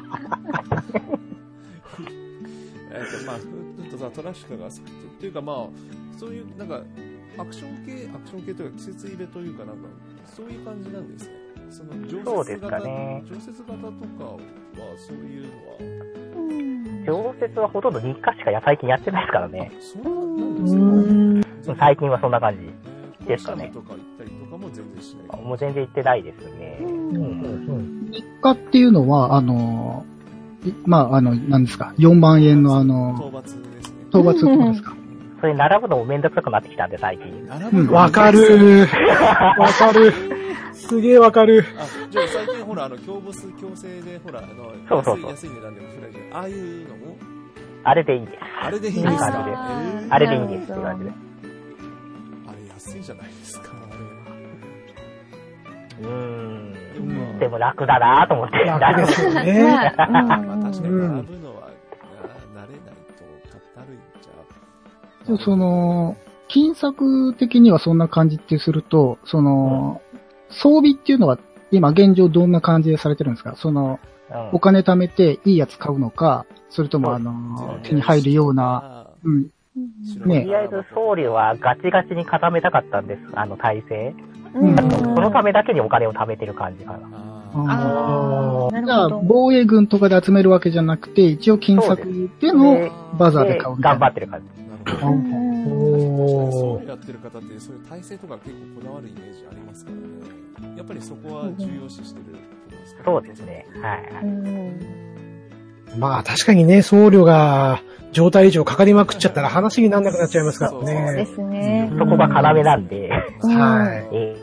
[2.92, 3.42] えっと、まあ、ふ
[3.86, 4.84] っとさ、トラシカが好きって、っ
[5.20, 5.66] ていうかまあ、
[6.18, 6.80] そういう、なんか、
[7.38, 9.82] アクション系、アクション系というか季節入れというかなんか、
[10.24, 11.34] そういう感じなんですね。
[11.70, 14.38] その、常そうです設型、かね常設型とかは、
[14.96, 15.82] そういうのは、う
[16.52, 19.70] ん常設はほとんど日課しかや最近やってないですからね。
[19.72, 21.74] あそうなんうですん。
[21.74, 21.76] か。
[21.78, 22.62] 最近はそんな感じ。
[22.62, 22.72] ね
[23.28, 25.40] ですかねとか行ったりとかも全然しない。
[25.42, 26.78] もう全然行ってないですね。
[28.12, 30.04] 日課っていうのは、あの、
[30.64, 33.48] いまあ、あの、何ですか ?4 万円のあ討の、伐で
[33.82, 33.96] すね。
[34.10, 34.96] 討伐ってことですか？
[35.40, 37.26] それ並ぶのもめんどくさくなってきたんで、最近。
[37.32, 38.86] うん並ぶのわかる。
[39.58, 40.12] わかる。
[40.72, 41.64] すげえわかる。
[41.78, 46.38] あ、じゃあ最近ほら、あの、強ボス強制で、ほら、あの、そうそうそう安い安い値段でもフライじゃん。
[46.38, 47.16] ああいうのも、
[47.84, 48.38] あれでいいです。
[48.62, 49.26] あれでいいんですか？
[49.26, 51.10] いい感じでえーあれでいいですって感じで。
[51.10, 53.96] あれ安いじゃないですか、あ
[56.02, 56.72] うーん。
[56.72, 57.38] れ。
[57.40, 58.58] でも楽だなと思って。
[58.58, 59.92] 楽ですよね。
[59.96, 61.45] まあまあ確かに並ぶうんの
[65.26, 66.16] でもそ、の、
[66.48, 70.00] 金策的にはそんな感じってすると、その、
[70.48, 71.38] 装備っていうのは
[71.72, 73.56] 今現状どんな感じでされてるんですか？
[73.56, 73.98] その、
[74.30, 74.50] うん。
[74.52, 77.32] お金貯めていいやつ買うのか、それともあの
[77.76, 79.80] うん、手に入るような、あうん、う
[80.26, 80.28] ん。
[80.28, 80.42] ね。
[80.42, 84.14] とりあえず僧侶はガチガチに固めたかったんです、あの体制。
[84.54, 84.76] うん。
[84.76, 84.84] そ
[85.20, 87.08] のためだけにお金を貯めてる感じかな。
[87.08, 87.58] あー。
[87.58, 89.26] ああ、なじゃあ、るほど。
[89.26, 93.98] 防衛軍とかで集めるわけじゃなくて、一応金策でのバザーで買うみたいな。
[93.98, 94.46] 頑張ってる感じ。
[94.86, 96.88] そうおー。
[96.88, 99.96] やってる方って、そういう体制とか結構こだわるイメージありますから
[100.68, 100.76] ね。
[100.76, 102.30] やっぱりそこは重要視してるこ
[102.70, 103.66] とですかそうですね。
[103.82, 104.08] はい。
[104.24, 104.80] うん
[105.98, 107.80] まあ確かにね、僧侶が
[108.12, 111.26] 状態以上かかりまくっちゃったら話にならなくなっちゃいますからそうでね。
[111.26, 111.90] すね。
[111.98, 113.18] そこが要なんで、は
[114.12, 114.14] い。
[114.14, 114.36] え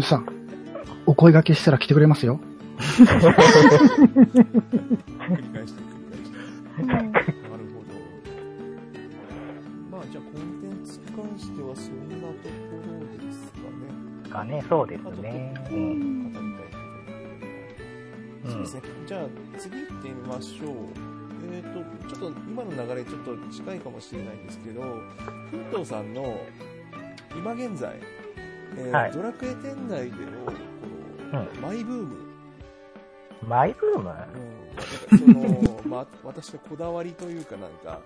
[0.00, 0.26] さん、
[1.06, 2.40] お声掛けしたら来てくれますよ。
[2.78, 2.86] 繰
[5.36, 5.82] り返して
[6.78, 7.47] 繰り返して。
[9.98, 12.54] まあ、じゃあコンテンツに関してはそんなとこ
[12.86, 13.82] ろですかね。
[14.22, 15.54] ー、かね、そうですね。
[15.72, 15.74] う。
[15.74, 16.32] うんん。
[16.32, 16.78] 語りたいこ
[18.48, 18.82] とうんそうですね。
[19.08, 19.22] じゃあ、
[19.58, 20.74] 次行ってみましょう。
[21.52, 24.82] えっ、と、ちょっと今の流れちょっと近いかもしれないんですけど、
[25.50, 26.40] 奮闘さんの
[27.36, 27.96] 今現在、
[28.76, 32.16] えーはいドラクエ10内でのこの、マイブーム、
[33.48, 34.14] マイブーム？
[35.10, 38.00] うん、その、 まあ、私のこだわりというかなんか、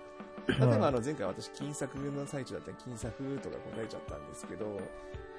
[0.47, 4.79] 例えばあの前回私金作の最中だったら金作とか答えちゃったんですけど、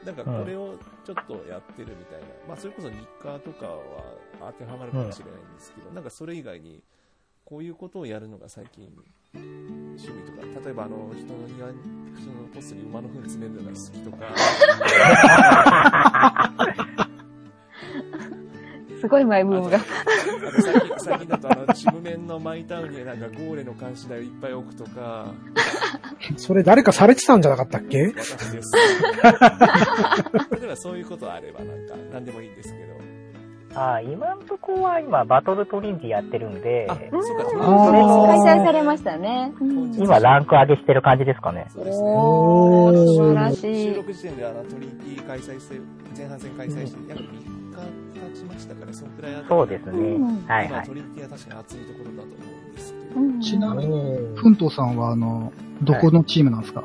[0.04, 3.82] なんかこれをちょっとやってるみたいな、まあそれこそ日課とかは
[4.40, 6.82] 当てはまるかもしれないんですけど、なんかそれ以外に
[7.44, 8.88] こういうことをやるのが最近
[9.34, 11.78] 趣味とか、例えばあの人の庭に、
[12.16, 14.16] 人のポストに馬の糞詰めるのが好きとか、
[19.04, 19.78] すごいマイブームが。
[20.62, 25.26] 最近最近だとあの、チムメンのマイタウンになんかゴーレの監視台をいっぱい置くとか、
[26.38, 28.14] それ誰かされてたんじゃなかったっけ？
[28.16, 28.72] 私です。
[30.58, 32.94] 例えばそういうことあればなんか、なんでもいいんですけど。
[33.76, 39.52] あー今んとこは今バトルトリンティやってるんで、あ、そうか、あー開催されましたね。
[39.60, 41.66] うん今ランク上げしてる感じですかね。
[41.74, 42.08] そうですね。
[42.08, 43.94] おー、素晴ら収しい。
[43.94, 45.80] 録時点であのトリンティ開催して、
[46.16, 47.20] 前半戦開催して、約
[47.80, 50.16] 3日経ちましたから、そのくらいあそうですね。
[50.48, 50.86] はいはい。
[50.86, 53.20] トリンティは確かに熱いところだと思うんですけど。
[53.20, 56.84] うんちなみに、うんふんとうさんは、あの、どこのチームなんですか、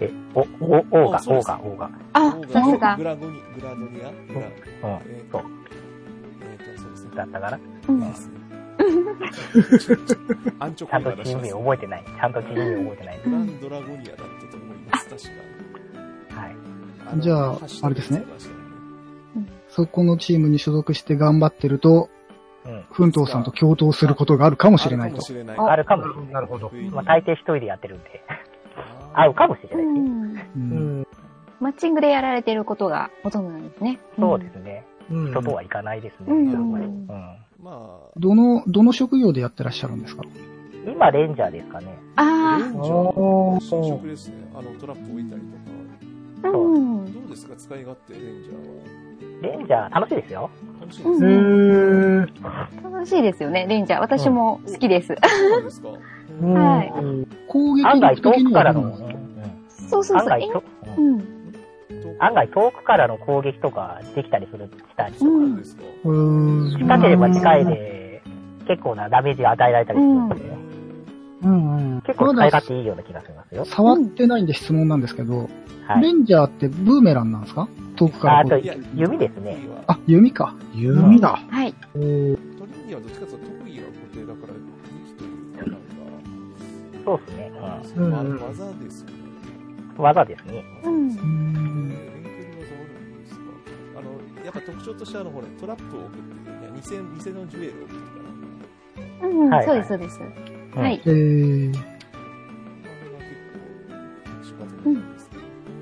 [0.00, 1.90] え、お、お、オーガ、オーガ、オーガ。
[2.12, 3.04] あ、さすがグ。
[3.04, 5.50] ラゴニ、グラドニアグラ、うん、えーとそう、
[6.42, 7.10] えーと、そうですね。
[7.16, 7.58] だったかな？
[7.88, 8.00] うん
[10.74, 12.04] ちゃんとチーム名覚えてない。
[12.04, 13.20] ちゃんとチーム名覚えてない。
[13.24, 15.22] グランドラゴニアだったと思います、確
[16.34, 16.40] か。
[16.40, 17.20] はい。
[17.20, 18.24] じゃああれですね
[19.70, 22.08] そこのチームに所属して頑張ってると、
[22.66, 22.84] うん。
[22.90, 25.26] ふんとうさんと共闘することがあるかもしれないとあるかも。
[25.26, 25.58] しれない。
[25.58, 26.70] ああるかもしれなるほど。
[26.90, 28.22] まあ、大抵一人でやってるんで、
[29.14, 30.10] あ合うかもしれうないですね。
[30.10, 30.34] ん。
[30.34, 31.06] ううんん。
[31.60, 33.98] マッチングでやられてることがほとんどなんですね。
[34.18, 34.84] そうですね。
[35.10, 36.26] うん人とはいかないですね。
[36.28, 37.08] うんうん
[37.62, 40.22] まあ、どの、どの職業でやってらっしゃるんですか？
[40.86, 41.98] 今、レンジャーですかね。
[42.16, 44.36] あレンジャおー職ですね。
[44.54, 45.42] あの、トラップ置いたり
[46.42, 46.56] とか。
[46.56, 47.12] あ、うん。
[47.12, 47.54] どうですか？
[47.56, 48.99] 使い勝手、レンジャーは。
[49.42, 50.50] レンジャー楽しいですよ。
[50.80, 51.34] 楽しいですへね。
[51.36, 52.26] ー。
[52.92, 54.00] 楽しいですよね、レンジャー。
[54.00, 55.08] 私も好きです。
[55.08, 55.88] そうですか
[56.40, 56.92] うんはい
[57.48, 58.96] 攻撃案外遠くからの、
[59.68, 60.28] そうそうそう。
[60.28, 60.58] え案外と、
[60.96, 61.24] ううんん。
[62.18, 65.24] 案外遠くからの攻撃とかできたりする、したりとか。
[65.24, 68.22] そうですかうーん近ければ近いで、
[68.66, 70.40] 結構なダメージが与えられたりするので、
[71.42, 72.00] うんうん。
[72.02, 73.64] 結構使い勝手いいような気がしますよ。
[73.64, 75.48] 触ってないんで質問なんですけど、
[75.86, 76.02] はい。
[76.02, 77.68] レンジャーってブーメランなんですか？
[77.96, 78.60] 遠くからあとこう。
[78.60, 79.58] いや弓ですね。
[79.86, 80.54] あ、弓か。
[80.74, 81.40] 弓だ。
[81.48, 81.72] はい。
[81.92, 84.60] トリンディはどっちかというと特技が固定だから、武
[85.06, 85.78] 器というか、なんか、
[87.04, 87.52] そうですね。
[87.96, 89.14] うんまうん技ですよね。
[89.96, 90.02] うん。
[90.04, 90.64] 技ですね。
[90.84, 91.10] うん。
[91.10, 93.40] えー遠距離技あるんですか
[93.96, 96.20] あの、やっぱ特徴としてあの、ほら、トラップを置くっ
[96.82, 98.22] ていう、偽、偽のジュエルを置くとか
[99.22, 100.20] なんか、うんはいそうです、そうです。
[100.74, 101.00] うんはい。
[101.04, 101.74] えー、
[104.84, 105.02] うん。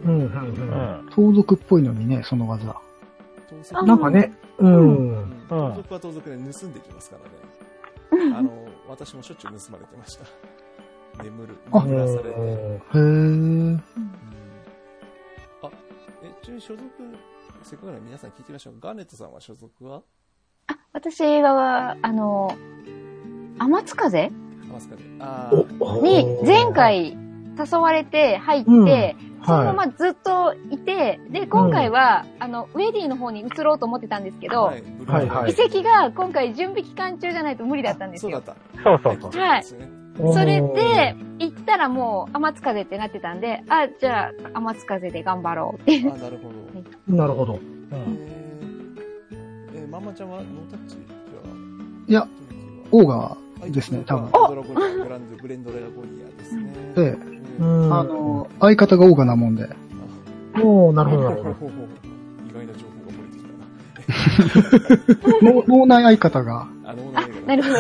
[0.05, 1.09] うんうん。
[1.11, 2.75] 盗賊っぽいのにね、その技。
[3.49, 5.19] 盗賊あなんかね、うん。
[5.19, 7.17] うん盗賊は盗賊で盗んできますか
[8.11, 8.35] らね。
[8.35, 10.25] あの、私もしょっちゅう盗まれてました。
[11.23, 11.57] 眠る。
[11.73, 12.29] あ眠らされて。
[12.29, 12.81] へー。
[12.95, 13.83] うん
[15.63, 15.71] あ、
[16.23, 16.85] え、ちなみに所属、
[17.63, 18.75] せっかくなので皆さん聞いてみましょう。
[18.81, 20.03] ガーネットさんは所属は？
[20.93, 22.57] 私は、あの、
[23.59, 24.31] 天津風
[25.21, 27.17] あーおに前回
[27.59, 38.33] 誘われて入って、うんそのまはまずっといて、で、今回は、あの、ウェディの方に移ろうと思ってたんですけど、はい、はいはい遺跡が今回準備期間中じゃないと無理だったんですよ。
[38.33, 38.83] そうだった。
[38.83, 39.41] そうそうそう。
[39.41, 39.65] はい
[40.19, 46.13] それで、行ったらもう、天津風ってなってたんで、あ、じゃあ、天津風で頑張ろうっていう。
[46.13, 46.59] あ、なるほど。
[47.17, 47.53] なるほど。
[47.55, 47.61] うん。
[47.93, 51.49] えー、えー、ママちゃんはノータッチじゃあ。
[52.09, 52.29] いや、
[52.91, 54.31] オーガーですね、多分。
[54.33, 56.73] ドラゴニア、グランド、ブレンドラゴニアですね。
[56.97, 57.93] えええーうん。
[57.93, 59.69] あの、相方がオーなもんで。
[60.63, 61.73] おー、なるほど、なるほど。
[62.49, 63.45] 意外な情報が漏れてき
[65.43, 65.53] たな。
[65.53, 66.69] 脳脳内相方が。
[66.85, 67.75] あの、ななるほど。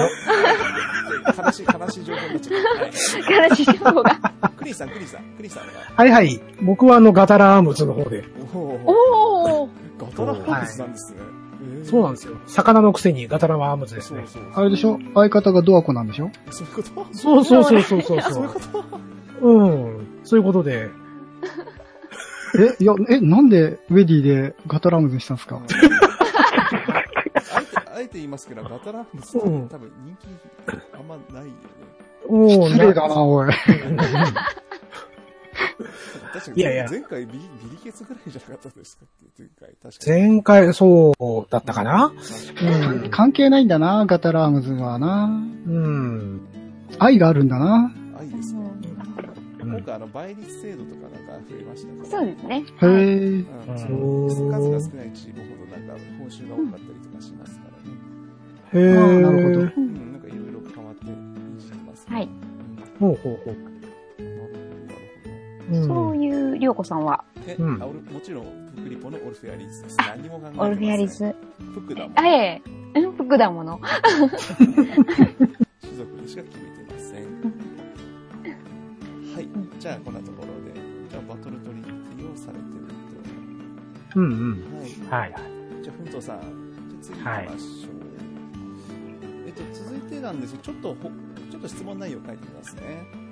[1.44, 2.68] 悲しい、悲しい情報になっちゃった。
[3.34, 4.10] はい悲しい情報が。
[4.56, 5.72] クリーさん、クリーさん、クリーさんが。
[5.96, 6.40] はいはい。
[6.62, 8.24] 僕はあの、ガタラアームズの方で。
[8.52, 11.20] おおおーガトラハウスなんですね。
[11.84, 12.34] そうなんですよ。
[12.46, 14.22] 魚のくせにガタラアームズですね。
[14.26, 14.52] そうそう。
[14.54, 14.98] あれでしょ？
[15.14, 16.30] 相方がドアコなんでしょ？
[16.50, 17.06] そういうこと？
[17.14, 18.60] そうそうそうそうそうそういうそこ
[19.40, 19.42] と？
[19.42, 19.48] う。
[19.48, 20.06] うん。
[20.24, 20.90] そういうことで。
[22.58, 25.60] え、いや、え、なんでウェディでガタラムズにしたんですか？
[25.60, 25.62] あ
[27.60, 30.26] えて、あえて言いますけど、ガトラハウスってうん多分人気
[30.94, 31.52] あんまないよね。
[32.26, 33.50] おー失礼だな、おい。
[36.32, 39.04] 確かにいやいや前回ビリビリケツぐらいじゃなかったですか？
[39.38, 39.68] 前回。
[39.82, 40.20] 確かに。
[40.32, 42.12] 前回、そうだったかな？
[43.02, 43.10] うん。
[43.10, 45.24] 関係ないんだな、ガタラムズはな。
[45.26, 46.40] うん。
[46.98, 47.92] 愛があるんだな。
[48.18, 48.60] 愛ですか？
[48.60, 48.68] うん
[49.70, 52.08] 今回あの倍率制度とかなんか増えましたから。
[52.08, 52.64] そうですね。
[52.80, 53.04] へはいえ。
[53.04, 57.64] うんうんその数が少ないチームほどなんか報酬が多かったりとかしますか
[58.72, 58.86] らね。
[58.86, 58.98] へー。
[58.98, 61.08] あーなるほどううんん、なんかいろいろ変わってい
[61.58, 62.14] じりますね。
[62.16, 62.28] はい
[63.00, 63.08] うん。
[63.08, 63.56] ほうほうほう。
[65.70, 67.24] うんそういう、りょうこさんは、
[67.58, 68.44] うんもちろん、
[68.76, 69.96] プクリポのオルフェアリーズです。
[69.98, 70.66] 何にも考えてません。
[70.66, 71.34] オルフェアリス。
[71.74, 72.18] 服だもん。
[72.18, 72.62] あ、え
[72.94, 73.80] え、うん服だもの。
[74.60, 77.24] 種族でしか決めてません。
[79.34, 79.48] はい。
[79.78, 80.80] じゃあ、こんなところで。
[81.10, 81.84] じゃあ、バトルトリッ
[82.16, 82.64] キーをされてる
[84.16, 84.62] うんうん。
[85.10, 85.14] と。
[85.14, 85.28] はい。
[85.28, 85.42] はいはい。
[85.82, 86.40] じゃあ、ふんとさん。
[86.40, 86.50] じゃ
[87.00, 87.98] あ、次行きましょう。
[89.46, 90.58] えっと、続いてなんですよ。
[90.62, 91.10] ちょっとほ、
[91.50, 93.27] ちょっと質問内容書いてみますね。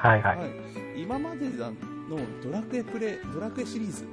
[0.00, 0.38] はいはい。
[0.38, 0.50] はい。
[0.96, 1.72] 今までの
[2.42, 4.06] ドラクエプレイ、ドラクエシリーズ、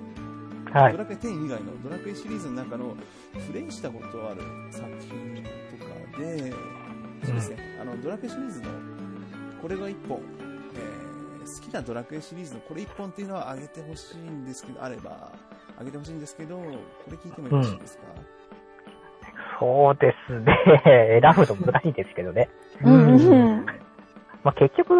[0.71, 0.91] はい。
[0.91, 2.95] ドラクエ10以外のドラクエシリーズの中の
[3.47, 5.43] プレイしたことある作品
[5.79, 6.51] とかで、
[7.23, 8.69] そうですね、あの、ドラクエシリーズの
[9.61, 10.19] これが1本、
[10.75, 15.31] えー、好きなドラクエシリーズのこれ1本っていうのはあげてほしいんですけど、あれば、
[15.79, 16.63] あげてほしいんですけど、こ
[17.11, 18.03] れ聞いてもよろしいですか、
[19.59, 20.57] そうですね。
[21.21, 22.49] 選ぶの難しいですけどね。
[22.83, 23.65] うんうん。
[24.47, 24.93] まあ、結局、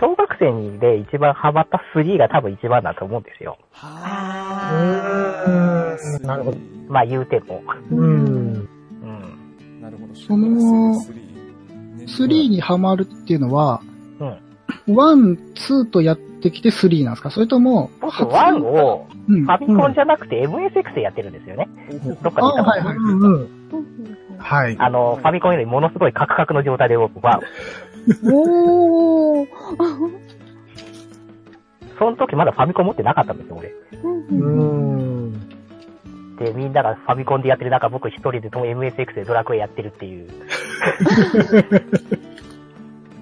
[0.00, 3.58] 小学生で一番ハマった3が多分一番だと思うんですよ。
[3.72, 4.72] は
[5.46, 6.56] うーんなるほど。
[6.88, 7.62] まあ言うても。
[7.90, 7.98] うん。
[8.00, 9.80] うん。
[9.82, 10.14] なるほど。
[10.14, 13.82] その小学生で3 3にハマるっていうのは、
[14.20, 14.94] うん。
[14.96, 15.36] 1、
[15.84, 17.28] 2とやってきて3なんですか？
[17.30, 19.50] それとも、僕、1をうんフ。
[19.50, 21.68] ァミコンじゃなくて MSX でやってるんですよね。
[22.22, 22.96] どっかあで言ったはいはい。
[22.96, 23.48] うんうん。
[24.38, 24.76] はい。
[24.78, 27.40] あの、ファミコンよりものすごいカクカクの状態で僕は、
[28.24, 29.48] おー。
[31.98, 33.74] その時まだファミコン持ってなかったんですよ、俺。
[34.02, 35.48] うん。
[36.38, 40.28] で、みんながファミコンでやってる中、僕一人で MSX でドラクエやってるっていう。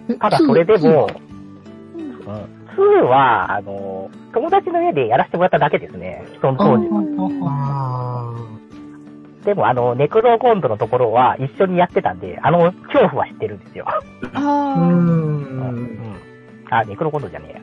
[0.09, 1.09] えただそれでも、
[1.97, 2.17] うんうん。
[2.77, 6.27] 2は、あの、友達の家でやらせてもらっただけですね。
[6.41, 8.56] その当時は。
[9.47, 13.87] あでも、あの、ネクロコンドのところは一緒にやってたんで、あの、恐怖は知ってるんですよ。
[14.23, 15.43] ーうあうん。
[15.73, 16.17] ん。
[16.71, 17.61] あ、ネクロコンドじゃねえや。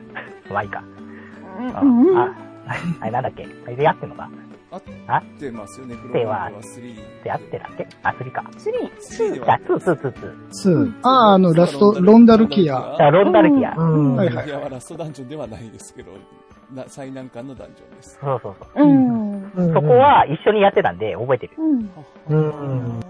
[0.52, 0.82] まあいいか。
[1.60, 1.76] ー。
[1.78, 2.18] あ、うんうん。
[2.18, 2.34] あ、
[3.00, 3.46] あれなんだっけ？
[3.66, 4.28] あれでやってんのか？
[5.06, 6.94] 合ってますよね、クローバーは3。
[7.22, 7.86] でやってたっけ？
[8.02, 8.44] あ、3か。
[8.56, 10.12] 3、3でじゃあ、は、2、2、2、
[10.50, 10.92] 2。
[10.92, 10.92] 2。
[11.02, 13.10] ああ、あの、ラスト、ロンダルキア。
[13.10, 13.74] ロンダルキア。
[13.76, 14.16] うん。
[14.16, 16.12] はいはいいやはラストダンジョンではないですけど、
[16.72, 18.18] な最難関のダンジョンです。
[18.20, 18.84] そうそうそう。
[18.84, 19.72] うん。
[19.72, 21.52] そこ、は一緒にやってたんで、覚えてる。
[21.58, 21.90] うん。
[22.28, 23.00] うん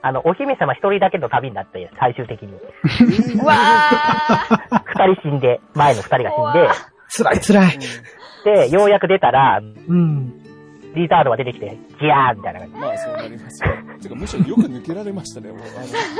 [0.00, 2.52] あの、お姫様一人だけの旅になって、最終的に。
[3.42, 4.82] うわー。
[4.84, 6.30] 二人死んで、前の二人が
[7.08, 7.76] 死辛い辛い。
[7.76, 10.40] んで、で、ようやく出たら、うん。
[10.94, 13.70] リザードが出てきて、ギャーみたいな感まあそうなりますよ。
[14.00, 15.58] てかむしろよく抜けられましたね、もう。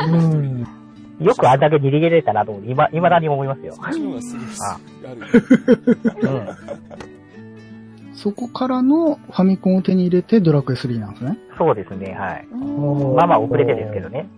[0.00, 0.64] あのうん。
[0.64, 0.87] じ。
[1.20, 3.72] よくあんだけ逃げれたなと思って、今、未だに思いますよ。
[3.72, 4.62] そっちの方がすごいです。
[4.64, 4.78] あ
[5.14, 5.20] る。
[6.22, 6.48] うん。
[8.14, 11.38] そこからのファミコンを手に入れてドラクエ3なんですね。
[11.56, 12.48] そうですね、はい。
[12.50, 14.28] うんまあまあ遅れてですけどね。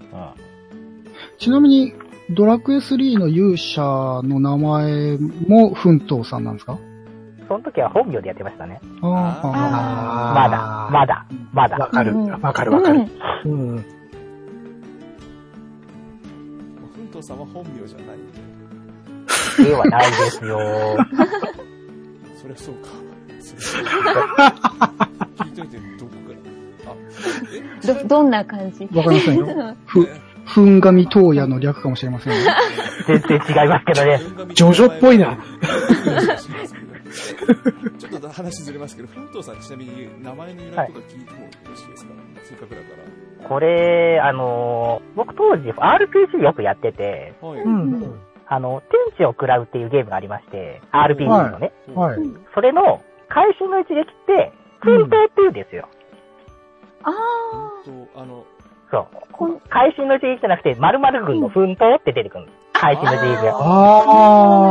[1.38, 1.95] ちなみに、
[2.31, 6.75] ドラクエ3の勇者の名前も奮闘さんなんですか？
[6.75, 6.79] うん。
[7.49, 8.81] その時は本名でやってましたね。
[9.03, 11.79] あーあまだ、まだ、まだ。
[11.79, 12.16] わかる。
[12.16, 13.07] わかるわかる。
[13.47, 13.85] うん。
[17.20, 19.64] 奮闘さんは本名じゃないんで。
[19.64, 20.59] ではないですよ。
[22.40, 22.88] そりゃそうか。
[23.40, 24.98] そりゃそうか。
[25.37, 26.33] 聞いといて、どこか
[26.87, 26.92] ら？
[26.92, 26.94] あ、
[27.52, 27.87] え？
[28.02, 28.88] ど、どんな感じ？
[28.92, 28.96] あ。
[28.98, 29.76] わかりませんよ。
[29.87, 30.09] ふ、
[30.46, 32.38] ふんがみ東野の略かもしれませんね。
[33.06, 34.20] 全然違いますけどね。
[34.54, 35.38] ジョジョっぽいな。
[37.98, 42.12] ちょっと話ずれますけど、奮闘さんちなみに名前の由来とか聞いてもよろしいですか、
[42.44, 42.83] せっかくだか
[43.48, 47.48] これ、あのー僕当時 RPG よくやってて、ら。
[47.48, 47.61] はい。
[47.61, 48.20] うん。
[48.46, 51.72] あの、天地を食らうっていうゲームがありまして、RPG のね。
[51.94, 52.18] はい。
[52.55, 55.88] それの、会心の一撃って、奮闘って言うんですよ。
[57.05, 57.11] あ
[57.85, 58.44] 本当あの、
[58.90, 59.07] そう。
[59.33, 59.61] こん
[64.05, 64.07] あ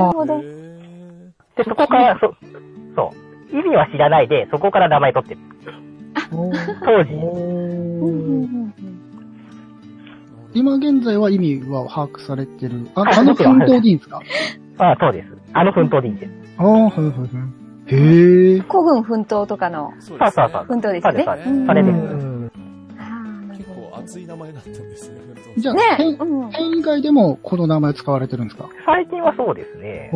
[0.01, 0.41] なるほど。
[1.55, 2.36] で、そこから、そ、
[2.95, 3.13] そ
[3.53, 3.58] う。
[3.58, 5.41] 意味は知らないで、そこから名前取ってる。
[6.32, 6.52] ー。
[6.86, 7.10] 当時。
[10.54, 12.88] 今現在は意味は把握されてる。
[12.96, 14.20] あはいあの奮闘でいいんですか？
[14.80, 15.28] ああ、そうです。
[15.54, 16.32] あの奮闘でいいんです。
[16.58, 17.96] ああ、はいはいはい。
[17.96, 18.60] へえ。
[18.62, 20.65] 古軍奮闘とかのそうそうそうそう。
[20.65, 21.24] 奮闘ですよね。
[21.26, 21.98] そうですんそれです
[23.58, 25.18] 結構熱い名前だったんですね、
[25.58, 26.52] じゃあ、ね変うん。
[26.52, 28.70] 変以外でもこの名前使われてるんですか？
[28.86, 30.12] 最近はそうですね。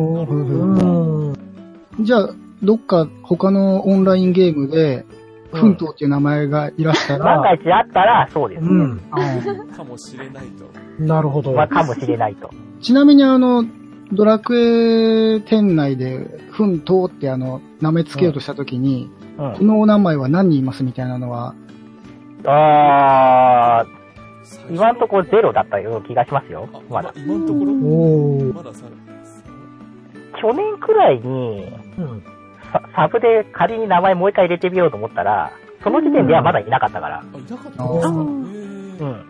[2.00, 2.30] じゃあ、
[2.62, 5.04] どっか他のオンラインゲームで、
[5.54, 8.62] 奮闘っていう名前がいらしたら、万が一あったら、そうです。
[8.62, 8.98] うん。
[9.76, 10.64] かもしれないと。
[10.98, 11.52] なるほど。
[11.52, 12.50] まあ、かもしれないと。
[12.80, 13.64] ちなみにあの、
[14.12, 19.52] ドラクエ店内で、奮闘ってあの、名前つけようとしたときに、うん。
[19.54, 21.54] このお名前は何人いますみたいなのは、
[22.46, 26.80] あー、今んとこゼロだったような気がしますよあ。
[26.90, 27.12] まだ。
[27.16, 27.72] 今のところ？
[27.72, 28.54] おー。
[28.54, 28.84] まださ、
[30.40, 31.66] 去年くらいに、
[31.98, 32.22] うん。
[32.74, 35.52] ササブで仮に名前もう一回入れてみようと思ったら、
[35.84, 37.20] その時点ではまだいなかったから。
[37.20, 39.24] あ、いなかったんですかへうん。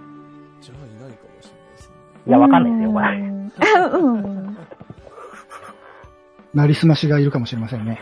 [0.63, 1.95] じゃあいないかもしれないですね。
[2.27, 3.07] いや、わかんないですよ、これ。
[3.99, 4.57] うんうん。
[6.55, 8.01] なりすましがいるかもしれませんね。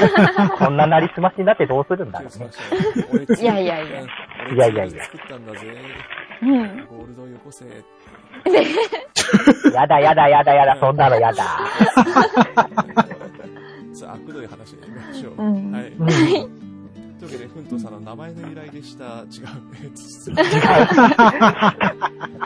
[0.58, 3.26] こんななりすましになってどうするんだろうね。
[3.40, 4.00] いやいやいや。
[4.00, 5.58] いやいやいや作ったんだぜ。
[6.42, 6.86] うん。
[6.86, 7.66] ゴールドよこせ。
[9.74, 11.44] やだやだやだやだ、そんなのやだ。
[13.98, 15.34] さあ、悪どい話でいきましょう。
[15.36, 15.88] うんはい。
[15.92, 16.68] うん
[17.18, 19.04] というわけで、ふんとさんの名前の由来でした。
[19.04, 19.22] 違う。
[19.82, 20.86] えっと失礼というわ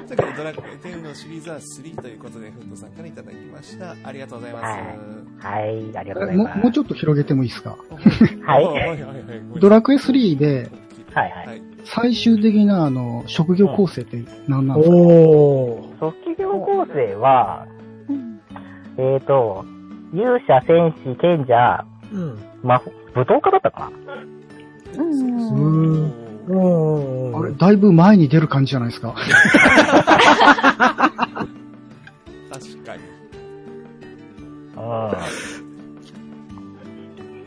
[0.08, 3.94] けで、ドラクエ10のシリーズは3ということで、ふんとさんからいただきました。
[4.02, 4.64] ありがとうございます。
[4.64, 6.58] はいはい、ありがとうございもます。
[6.62, 7.76] もうちょっと広げてもいいですか？
[8.46, 8.60] は
[9.56, 9.60] い。
[9.60, 10.70] ドラクエ3で
[11.12, 11.62] はいはいはい。
[11.84, 15.98] 最終的なあの、職業構成って何なんですか、おー。
[16.00, 17.66] 卒業構成は、
[18.08, 18.40] うん
[18.96, 19.66] えっ、と、
[20.12, 22.38] 勇者、戦士、賢者、うん。
[22.62, 23.90] 魔法、武闘家だったか
[24.96, 25.03] な？
[25.03, 26.22] うん。
[26.48, 27.37] うん。
[27.37, 29.14] あれ、だいぶ前に出る感じじゃないですか。
[32.53, 33.03] 確かに。
[34.75, 34.79] う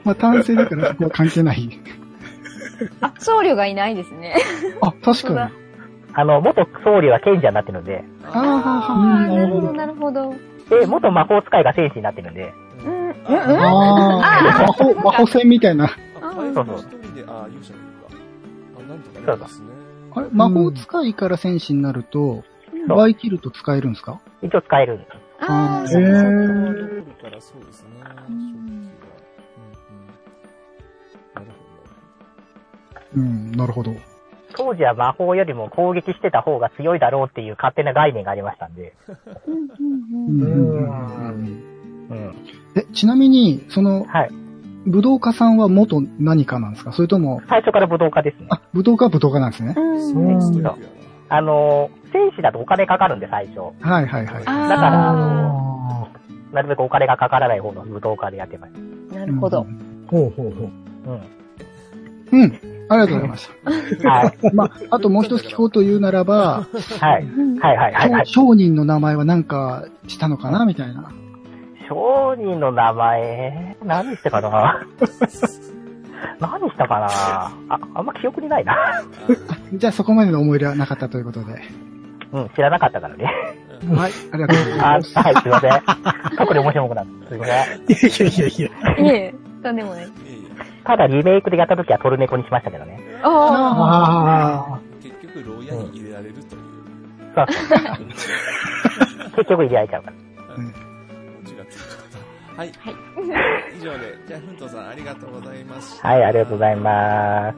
[0.04, 1.80] まあ、単性だからそこは関係ない。
[3.02, 4.36] あ、僧侶がいないですね。
[4.82, 5.36] あ、確かに。
[5.52, 5.52] ん。
[6.18, 10.34] あの、元僧侶が賢者になってるんで、あああ、あ、なるほど、なるほど。
[10.70, 15.86] で、元魔法使いが戦士になってるんで、うん、魔法、魔法戦みたいな。
[16.22, 18.10] あ、うん回復一人で、あ、勇者がいるか。
[18.80, 19.68] あ、なんとかなりますね。
[20.16, 22.44] あれ、魔法使いから戦士になると、
[22.88, 24.20] そうバイキルト使えるんですか？
[24.44, 25.10] 一応使えるんです。
[25.40, 26.02] ああ、へそう
[27.66, 27.90] ですね。
[33.16, 33.92] うん、なるほど。
[34.58, 38.94] 当時は魔法よりも攻撃してた方が強いだろうっていう勝手な概念がありましたんで。
[42.76, 44.30] え、ちなみに、その、はい。
[44.86, 46.92] 武道家さんは元何かなんですか？
[46.92, 48.48] それとも、最初から武道家ですね。
[48.50, 49.74] あ、武道家は武道家なんですね。
[49.76, 50.42] うんほど。
[50.42, 50.90] ストイックや
[51.28, 53.60] あの、戦士だとお金かかるんで、最初。
[53.82, 54.46] はいはいはい。
[54.46, 56.08] だからあ
[56.54, 58.72] なるべくお金がかからない方の武道家でやってまし
[59.12, 59.62] なるほど。
[59.64, 60.70] ーほうほうほう。
[61.04, 61.12] た。
[61.12, 61.22] うん。
[62.32, 62.60] うん。
[62.88, 63.50] ありがとうございまし
[64.04, 64.38] はい。
[64.38, 64.52] た。
[64.54, 66.68] まあ、あともう一つ聞こうと言うならば、
[67.00, 67.24] はい。
[67.24, 68.28] うんはいはいはいはい。
[68.28, 71.12] 商人の名前は何かしたのかなみたいな。
[71.88, 74.86] 商人の名前、何したかな？
[76.40, 77.08] 何したかな？
[77.08, 78.76] あ、あんま記憶にないな。
[79.74, 81.62] じゃあそこまでの思い入れはなかったということで。
[82.32, 83.26] うん、知らなかったからね。
[83.94, 85.10] はい、ありがとうございあ、はい、ます。
[85.12, 85.82] すいません。
[86.38, 87.30] 特に面白くなった。
[87.30, 88.26] すいません。
[88.26, 89.14] いやいやいやいや。
[89.14, 90.08] いえ、とんでもない。
[90.86, 93.00] ただリメイクでやった時はトルネコにしましたけどね。
[93.24, 96.62] ああえ結局、牢屋に入れられるという。
[97.36, 97.46] そう。
[99.36, 100.56] 結局入れられちゃうから。
[100.56, 100.74] うん。
[102.56, 102.72] はい。
[102.72, 102.96] はい
[103.78, 104.58] 以上で、じゃあ、ふん。
[104.58, 104.88] とさん。
[104.88, 106.08] ありがとうございました。
[106.08, 107.58] はい、ありがとうございます。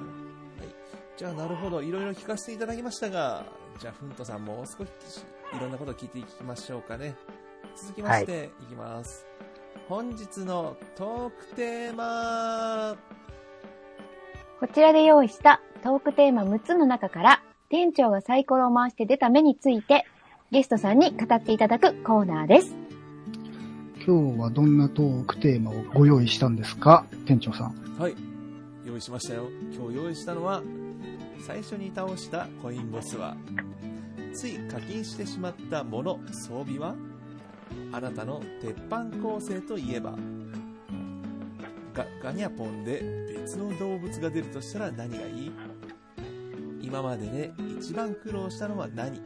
[1.18, 1.82] じゃあ、なるほど。
[1.82, 3.46] いろいろ聞かせていただきましたが、
[3.80, 4.10] じゃあ、ふん。
[4.12, 4.46] とさん。
[4.46, 4.88] もう少し
[5.54, 5.72] いろん。
[5.72, 7.16] なことを聞いていきましょうかね。
[7.76, 9.28] 続きまして、い、きます。
[9.88, 12.98] 本日のトークテーマ
[14.60, 20.06] こちらで用意したトークテーマ6つの中から、店長がサイコロを回して出た目について、
[20.50, 22.76] ゲストさんに語っていただくコーナーです。
[24.04, 27.06] 今日はどんなトークテーマをご用意したんですか？
[27.28, 27.76] 店長さん。
[28.00, 28.16] はい。
[28.84, 29.44] 用意しましたよ。
[29.76, 30.64] 今日用意したのは、
[31.46, 33.38] 最初に倒したコインボスは、
[34.34, 36.96] つい課金してしまったもの、装備は、
[37.92, 40.16] あなたの鉄板構成といえば、
[41.98, 43.02] ガガニャポンで
[43.42, 45.52] 別の動物が出るとしたら何がいい？
[46.82, 49.20] 今までで一番苦労したのは何？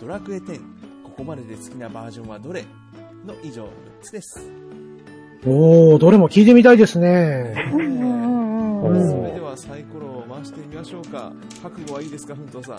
[0.00, 0.58] ドラクエ10、
[1.04, 2.64] ここまでで好きなバージョンはどれ？
[3.26, 3.68] の以上6
[4.00, 4.40] つです。
[5.44, 7.54] おー、どれも聞いてみたいですね。
[7.70, 7.86] それ
[9.32, 11.32] ではサイコロを回してみましょうか。
[11.62, 12.76] 覚悟はいいですか、ふんとうさん。
[12.76, 12.78] い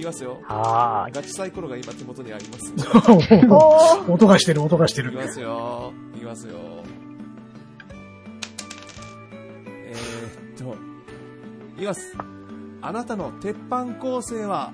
[0.00, 0.38] きますよ。
[0.44, 1.12] はーい。
[1.14, 2.72] ガチサイコロが今手元にあります。
[4.10, 5.12] 音がしてる、音がしてる。
[5.12, 5.92] いきますよ。
[6.14, 6.54] いきますよ。
[11.78, 12.12] いきます。
[12.82, 14.72] あなたの鉄板構成は、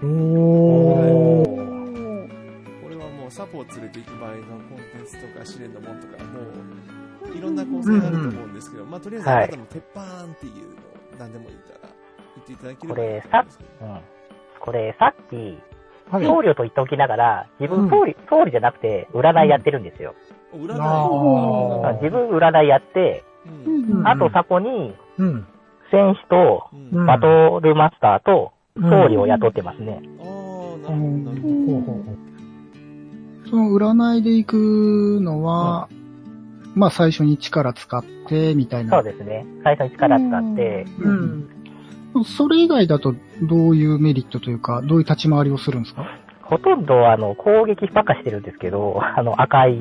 [0.00, 0.08] おー。
[0.08, 2.82] おー。
[2.82, 10.04] これはもうサポを連れて行く場合のコンテンツとか試練のもんとか、もう、いろんな構成があると思うんですけど、まあ、とりあえずあはないたの鉄板っ
[10.38, 10.74] ていうのを
[11.18, 11.88] 何でもいいから
[12.36, 12.94] 言っていただければ。
[12.94, 13.46] これ、さ、
[13.80, 14.00] うん。
[14.60, 15.58] これ、さっき、
[16.12, 16.24] はい。
[16.24, 20.14] 僧侶と言っておきながら、自分僧侶、僧侶じゃなくて、占いやってるんですよ。
[20.52, 20.74] お占
[21.90, 21.94] い。
[22.04, 25.46] 自分占いやって、うんうんうんあとそこに、うん。
[25.90, 30.00] 戦士と、うんうんバトルマスターと、うん僧侶を雇ってますね。
[30.20, 31.82] ああ、なるほ
[33.44, 35.88] ど、その占いで行くのは、
[36.76, 39.02] まあ最初に力使って、みたいそうな。
[39.02, 39.44] ですね。
[39.64, 41.48] 最初に力使って、うん。
[42.24, 46.06] それ以外だとどういうメリットというか、どういう立ち回りをするんですか？
[46.50, 49.80] ほとんどあの、攻撃ばっかしてるんですけど、あの、赤い、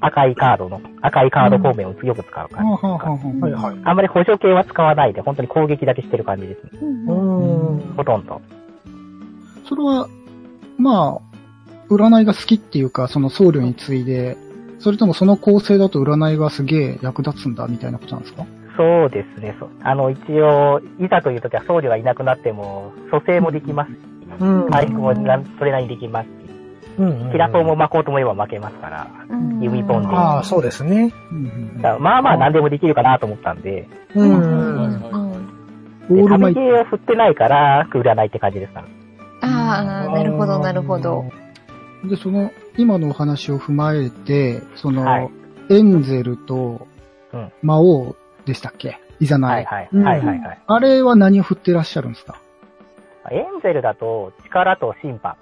[0.00, 2.64] 赤いカードの、赤いカード方面をよく使うはあ感じ。
[2.64, 3.76] はあはあはあはいはい。
[3.84, 6.70] あんまり補助系は使わないで、本当に攻撃だけしてる感じですね。
[6.82, 7.94] うんううんん。
[7.96, 8.40] ほとんど。
[9.68, 10.08] それは、
[10.78, 14.36] まあ、占いが好きっていうか、その僧侶に次いで、
[14.78, 18.44] それともその構成だと占いがすげえ役立つんだみたいなことなんですか？
[18.76, 19.56] そうですね。
[19.82, 23.90] あの、一応、いざという時は僧侶がいなくなっても、蘇生もできます
[24.38, 24.70] し、うん。
[24.70, 26.30] 回復もなんそれなりにできますし、
[26.98, 27.30] うん。
[27.32, 29.60] キラソーも巻こうと思えば巻けますから、うん。
[29.60, 31.12] 指ポンでああ、そうですね。
[32.00, 35.46] まあまあ何でもできるかなと思ったんで、ううん。
[36.08, 38.84] で旅系を振ってないから、占いって感じですか。
[39.40, 39.48] ら。
[39.48, 41.24] ああ、なるほど、なるほど。
[42.04, 45.30] で、その、今のお話を踏まえて、その、はい。
[45.68, 46.86] エンゼルと
[47.32, 48.14] うん、魔王
[48.44, 49.00] でしたっけ？
[49.18, 49.64] いざない。
[49.64, 49.88] はいはい。
[49.92, 50.38] うんはいはい。
[50.38, 50.58] はい。
[50.64, 52.40] あれは何を振ってらっしゃるんですか？
[53.32, 55.36] エンゼルだと力と審判。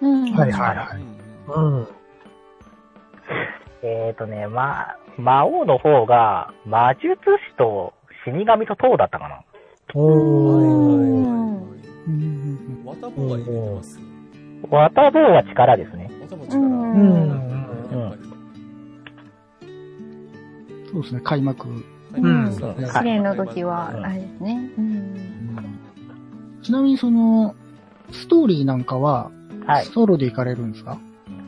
[0.00, 1.02] うんはいはいはい。
[1.48, 1.88] うんうん。
[3.82, 7.08] えーとね、ま、魔王の方が魔術
[7.50, 7.92] 師と
[8.24, 9.42] 死神と塔だったかな。
[9.94, 11.34] おー。
[12.06, 13.98] うんわたぼうは入れてます。
[14.70, 16.10] ワタボーは力ですね。
[16.22, 16.58] わたぼう力。
[16.58, 18.18] うんうん。
[20.92, 21.68] そうですね、開幕。
[21.68, 24.70] うん試練の時は、うんあれですね。
[24.78, 25.43] うん
[26.64, 27.54] ちなみにその、
[28.10, 29.30] ストーリーなんかは、
[29.66, 29.84] はい。
[29.84, 30.98] ソロで行かれるんですか、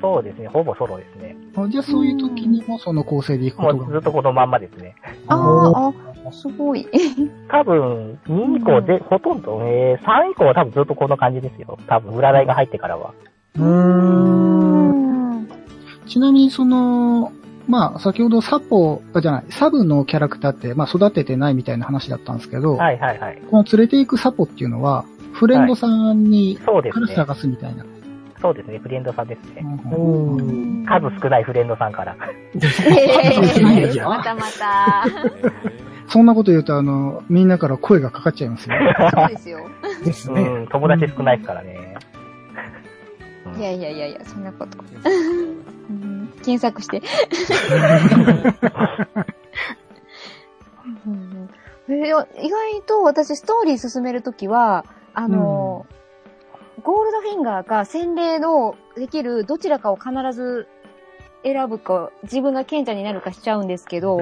[0.00, 0.48] そうですね。
[0.48, 1.36] ほぼソロですね。
[1.56, 3.84] あじゃあそういう時にもその構成で行くことが。
[3.84, 4.94] もうずっとこのまんまですね。
[5.26, 6.86] あーあ、すごい。
[7.48, 11.78] 多分、2以降で、ほとんど、えー、3以降は多分ずっとこの感じですよ。
[11.86, 13.12] 多分、占いが入ってからは。
[13.56, 15.48] うーん
[16.06, 17.32] ちなみにその、
[17.68, 23.42] まあ、先ほどサポ、あじゃない、サブのキャラクターって、まあ、育ててないみたいな話だったんですけど、はいはいはい。
[23.50, 27.06] この連れて行くサポっていうのは、フレンドさんに、そうですね。
[27.06, 27.84] から探すみたいな。
[28.40, 28.78] そうですね。
[28.78, 29.66] フレンドさんですね。
[29.90, 30.42] うんう
[30.82, 30.86] ん。
[30.86, 32.16] 数少ないフレンドさんから。
[32.54, 32.58] え
[33.94, 35.04] え またまた。
[36.08, 38.76] そんなこと言うと、あの、みんなから声がかかっちゃいますよ。
[39.10, 39.66] そうですよ。
[40.04, 40.42] ですね。
[40.42, 41.96] うん、友達少ないですからね。
[43.58, 44.78] いやいやいやいや、そんなこと。
[46.52, 47.02] うん検索して。
[51.06, 51.50] うん
[51.88, 54.84] えー意外と私ストーリー進めるときは、
[55.14, 55.86] あの、
[56.82, 60.66] ゴールドフィンガーか洗礼のできるどちらかを必ず
[61.44, 64.16] 選ぶか、自分が賢者になるかしちゃうんですけど、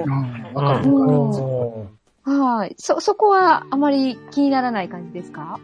[2.23, 2.75] はい。
[2.77, 5.59] そ、そこはあまり気にならない感じですか？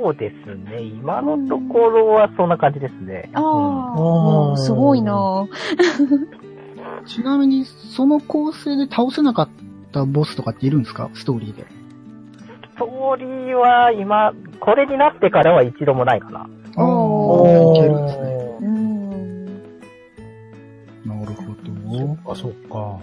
[0.00, 0.80] そうですね。
[0.82, 3.30] 今のところはそんな感じですね。
[3.34, 4.02] ああ、う
[4.48, 5.46] んうんすごいな
[7.06, 9.48] ちなみに、その構成で倒せなかっ
[9.92, 11.10] たボスとかっているんですか？
[11.14, 11.64] ストーリーで。
[12.74, 16.46] ストーリーは今、これになってからは一度もないかな。
[16.76, 18.56] あおあ、いけるんですね。
[18.60, 19.44] うん。
[19.46, 19.52] な
[21.26, 21.98] るほど。
[21.98, 22.98] そっか、そっか。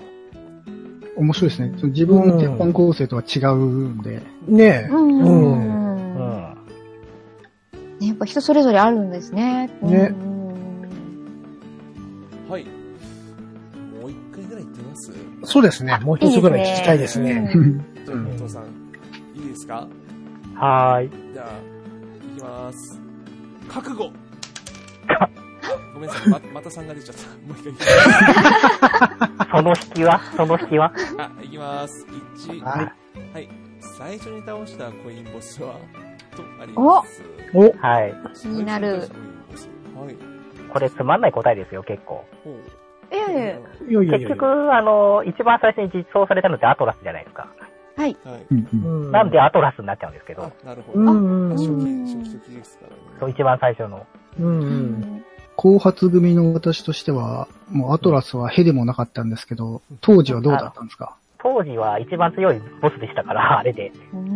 [1.17, 1.73] 面白いですね。
[1.77, 3.55] その自分の鉄板構成とは違う
[3.89, 4.21] んで。
[4.47, 4.89] ねえ。
[4.89, 5.19] うん。
[5.19, 6.48] うんうん。
[7.99, 9.67] ね、やっぱ人それぞれあるんですね。
[9.81, 10.49] ねうん
[12.49, 12.63] はい。
[14.01, 15.13] もう一回ぐらい行ってみます？
[15.43, 15.99] そうですね。
[16.01, 17.51] もう一つぐらい聞きたいですね。
[17.53, 18.63] うんじゃあ、うん本藤さん、
[19.35, 19.87] いいですか？
[20.55, 21.09] はーい。
[21.33, 21.47] じゃあ、
[22.35, 22.99] いきます。
[23.67, 24.11] 覚悟
[25.93, 27.23] ごめんなさい、ま、また3が出ちゃった。
[27.45, 27.91] もう一回いきます。
[29.51, 30.21] その引きは？
[30.37, 30.93] その引きは？
[31.17, 32.05] あ、いきます。
[32.47, 32.93] 1、は
[33.33, 33.49] はい。
[33.97, 35.75] 最初に倒したコインボスは、
[36.35, 37.21] とあります。
[37.53, 38.13] お、はい。
[38.35, 38.99] 気になる。
[38.99, 40.15] はい。
[40.71, 42.23] これつまんない答えですよ、結構。
[43.11, 43.35] いやい
[43.91, 47.47] や結局、あの、一番最初に実装されたのってアトラスじゃないですか。
[47.97, 48.15] はい。
[49.11, 50.99] なんでアトラスになっちゃうんですけあど、、なるほど。
[51.03, 53.01] 初期、うん初期的ですからね。
[53.19, 54.05] そう一番最初の。
[54.39, 55.25] うんうん。
[55.55, 61.17] 後発組の私としては、もうアトラスはへでもなかったんですけど、当時はどうだったんですか？
[61.39, 63.91] 当時は一番強いボスでしたから、あれで。
[64.13, 64.29] うん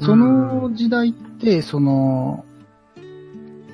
[0.00, 2.44] その時代って、その、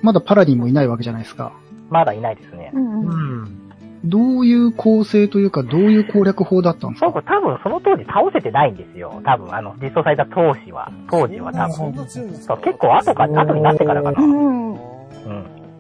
[0.03, 1.53] まだパラディンもいないわけじゃないですか。
[1.91, 2.71] まだいないですね。
[2.75, 3.15] うんうんう
[3.47, 3.61] ん。
[4.05, 7.11] どういう構成というか、どういう攻略法だったんですか？
[7.11, 9.23] そう、多分その当時倒せてないんですよ。
[9.25, 10.93] 多分、あの、実装された当時は。
[11.11, 12.07] 当時は多分。
[12.07, 14.23] そう結構後か、後になってからかな。
[14.23, 14.73] ううん。
[14.73, 14.77] ん。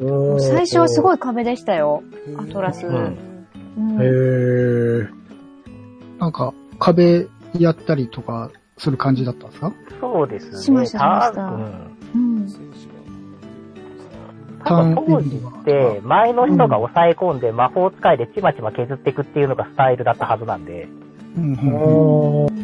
[0.00, 2.02] おー最初はすごい壁でしたよ。
[2.38, 2.86] アトラス。
[2.86, 5.08] ううんんへー。
[6.18, 7.26] なんか、壁
[7.58, 9.72] やったりとかする感じだったんですか？
[10.00, 10.58] そうですね。
[10.62, 12.48] しましたしましたうん
[14.66, 20.88] 当時って、前の人が抑え込んで魔法使いでちまちま削っていくっていうのがスタイルだったはずなんで、
[21.36, 22.54] うんうん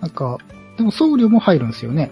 [0.00, 0.38] なんか、
[0.78, 2.10] でも僧侶も入るんですよね？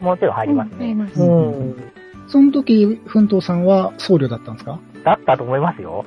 [0.00, 0.76] もちろん入りますね。
[0.78, 1.22] 入ります。
[1.22, 1.92] うん。
[2.28, 4.78] その時、奮闘さんは僧侶だったんですか？
[5.02, 6.04] だったと思いますよ。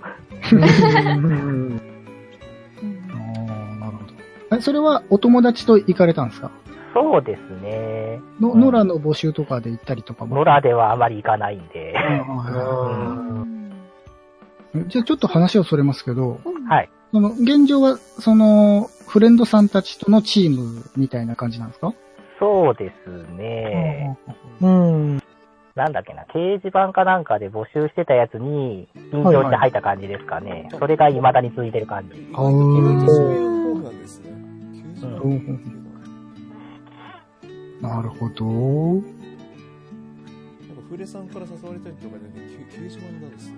[4.61, 6.51] それはお友達と行かれたんですか？
[6.93, 8.19] そうですね。
[8.39, 10.43] の、うんノラの募集とかで行ったりとかも？
[10.43, 11.93] 野良ではあまり行かないんで。
[12.27, 12.35] う
[13.45, 13.59] ん
[14.87, 16.89] じゃあちょっと話をそれますけど、はい。
[17.11, 21.91] その、現状は、その、フレンドさんたちとのチームみたいな感じなんですか？
[22.39, 24.15] そうですね。
[24.61, 25.19] うん。
[25.73, 30.69] なんだっけな、掲示板かなんかで募集してたやつに、緊張して入った感じですかね。
[30.77, 32.29] それが未だに続いてる感じ。
[32.35, 34.31] あー意外とそうなんですね。
[35.07, 35.89] 90うんうん
[37.81, 38.45] なるほど。
[38.45, 39.07] なんか、
[40.89, 42.33] フレさんから誘われたりとかでね、
[42.69, 43.55] 掲示板なんですね。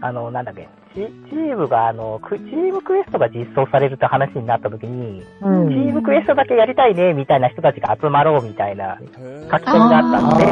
[0.00, 1.00] あの、なんだっけ、チ
[1.30, 10.44] チームが、あの、クチームクエストが実装されるって話になった時に、うんチームクエストだけやりたいね、みたいな人たちが集まろうみたいな書き込みがあったんで、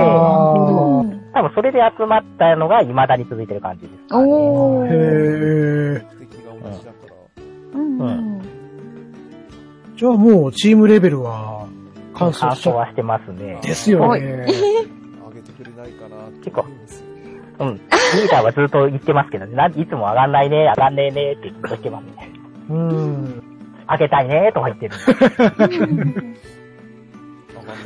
[1.35, 4.33] 多分それで集まったのが未だに続いてる感じですかね。
[4.33, 4.87] おー。
[4.87, 6.05] へー。
[6.19, 7.15] 目的が同じだから。
[7.75, 8.05] うんう
[8.39, 8.42] ん
[10.03, 11.69] じゃあもうチームレベルは
[12.15, 13.61] 完乾走しちゃ燥はしてますね。
[13.63, 14.29] ですよはいね。
[14.29, 17.23] 上げてくれないかなって思いますよね。
[17.61, 17.77] うん。
[17.77, 22.33] リーダーはずっと言ってますけどね、ないつも上がんないね、上がんねえねってずっと言ってますね。
[22.69, 23.43] うん。
[23.89, 24.95] 上げたいねとか言ってる。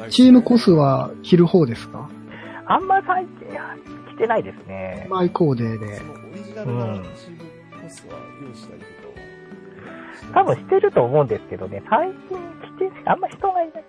[0.08, 2.08] チームコスは着る方ですか？
[2.64, 3.46] あんま最近
[4.14, 5.06] 来てないですね。
[5.10, 6.04] マイコーデでそ。
[6.04, 7.40] のオリジナルなチーム
[7.82, 8.85] コスは用意したりとかは。
[10.34, 12.38] 多分してると思うんですけどね、最近
[12.78, 13.84] 来て、あんま人がいない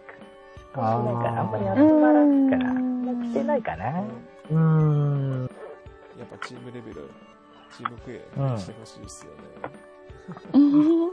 [0.73, 0.93] から。
[0.93, 4.03] 人がいないから、あんまり集まらんから、あんま来てないかな。
[4.51, 5.49] うん。
[6.17, 7.09] やっぱチームレベル、
[7.75, 9.37] チームクエうんしてほしいですよね。
[10.53, 11.11] うん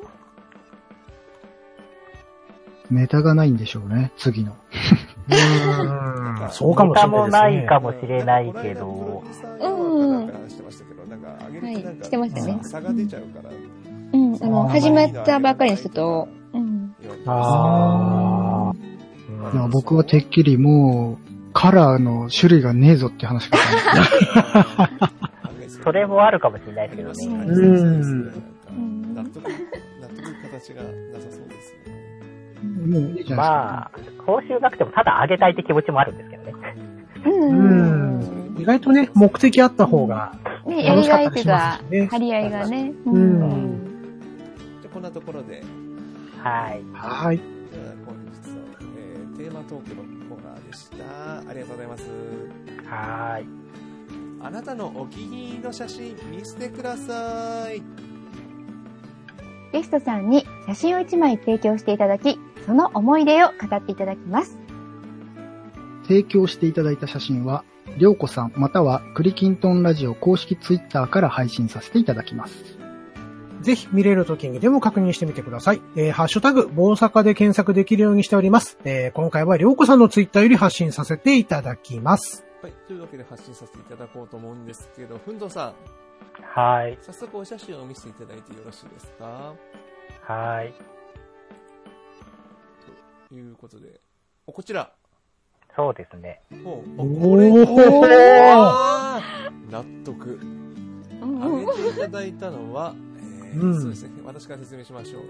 [2.91, 4.57] ネタがないんでしょうね、次の。
[5.31, 7.09] うんそうかもしれない。
[7.09, 13.51] ネタもないかもしれないけどこの間プロデューサーがなんか話してましたけど、なんか上げるとなんか、はいしてましたね差が出ちゃうから、
[14.15, 16.95] うん、あの、始まったばっかりの人と、うん。
[17.01, 18.73] 言われてあ
[19.53, 23.59] いや僕はてっきりもう、カラーの種類がねえぞって話か
[25.85, 27.27] それもあるかもしれないですけどね。
[27.27, 30.89] うん納得、納得いく形がな
[31.21, 32.87] さそうですね。
[32.87, 33.37] もういいじゃないですか。
[33.37, 33.91] まあ、
[34.27, 36.53] 報酬なくてもただ上げたいって気持ちもあるんですけどね。
[37.27, 37.31] う。
[37.31, 38.57] うんん。
[38.61, 40.33] 意外とね、目的あった方が。
[40.67, 42.93] ね、やりがいっていうか張り合いがね。
[43.05, 43.74] うん
[45.05, 45.63] なところで、
[46.43, 46.83] はい。
[46.93, 47.37] はい。
[47.37, 51.39] じゃあ本日の、えーテーマトークのコーナーでした。
[51.39, 52.11] ありがとうございます。
[52.87, 53.47] はーい。
[54.41, 57.83] あなたのお気に入りの写真見せてください。
[59.73, 64.57] ゲストさんに写真を1枚提供していただき、その思い出を語っていただきます。
[66.07, 67.65] 提供していただいた写真は、
[67.99, 72.84] りょうこさんまたはクリキントンラジオ公式ツイッターから配信させていただきます。
[73.65, 75.83] ぜひ見れる時にでも確認してみてください。
[75.97, 78.79] えー、ハッシュタグ、大阪で検索できるようにしております。
[78.85, 82.47] えー、今回はりょうこさんのツイッターより発信させていただきます。
[82.63, 82.73] はい。
[82.87, 85.75] というわけで発信させていただこうと思うんですけど、ふんどうさん、
[86.43, 86.99] はい。
[87.03, 89.55] 早速お写真を見せていただいてよろしいですか？
[90.23, 90.73] はい。
[93.29, 94.01] ということで、
[94.47, 94.93] お、こちら。
[95.77, 96.41] そうですね。
[96.65, 97.67] おおこれ、ー
[98.55, 100.39] あー納得。
[100.41, 103.14] うん挙げていただいたのは、えー
[103.55, 103.81] うん。
[103.81, 105.23] そうですね、私から説明しましょう。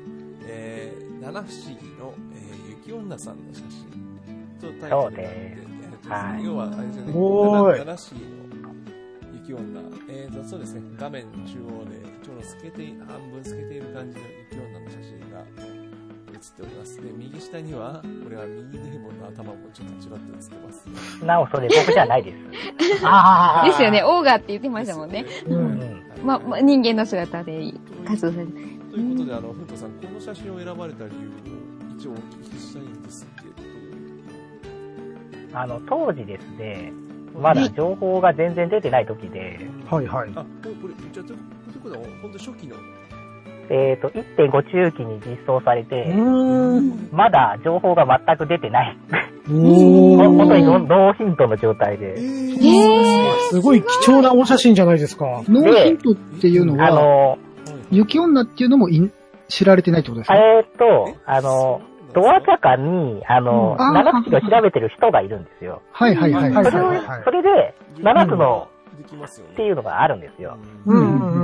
[0.46, 3.90] えー、七不思議の、えー、雪女さんの写真
[4.60, 6.44] とタイトルがあって、えーとはい。
[6.44, 7.36] 要は、あれですよね、七不思
[8.18, 8.74] 議の
[9.32, 9.80] 雪女。
[10.08, 15.44] えーと、そうですね、画面中央で、ちょうど透けてい、半分透けている感じの雪女の写真が
[16.44, 16.96] 写っております。
[17.02, 21.24] で、右下には、これはミニデーモンの頭もちょっとちらっと写ってます。
[21.24, 22.36] なお、それ僕じゃないです。
[23.04, 25.22] あですよね、オーガーって言ってましたもんね。
[25.22, 25.88] ですようんはい
[26.22, 27.72] ま、ま、人間の姿で
[28.06, 28.52] 活動されて。
[28.52, 31.32] ということで、あの、ふんとさん、この写真を選ばれた理由を
[31.96, 33.42] 一応お聞きしたいんですけ
[35.52, 35.58] ど。
[35.58, 36.92] あの、当時ですね、
[37.40, 40.30] まだ情報が全然出てない時で、はいはい。
[40.34, 41.38] あ、これ、これ、じゃあ、という
[41.82, 42.76] ことは、本当初期の。
[43.70, 46.12] えっ、と、1.5中期に実装されうて。
[47.12, 48.96] まだ情報が全く出てない。
[49.46, 50.86] 本当にノー。
[50.86, 52.14] ノーヒントの状態で。
[52.18, 52.56] え
[53.50, 55.42] すごい貴重なお写真じゃないですか。
[55.48, 57.38] ノーヒントっていうのあは、の、
[57.90, 59.10] 雪女っていうのもい
[59.48, 60.34] 知られてないってことですか？
[60.36, 61.80] えっ、と、あの、
[62.14, 65.82] ドアチャカに、あの、うん七つを調べてる人がいるんですよ。
[65.92, 66.64] はいはいはいはい。
[66.64, 67.00] それを、はい。
[67.24, 68.68] それで、七つの。
[68.94, 70.20] っていうのがあるん。
[70.20, 70.56] ですよ。
[70.86, 70.96] うん。
[70.96, 71.43] うん。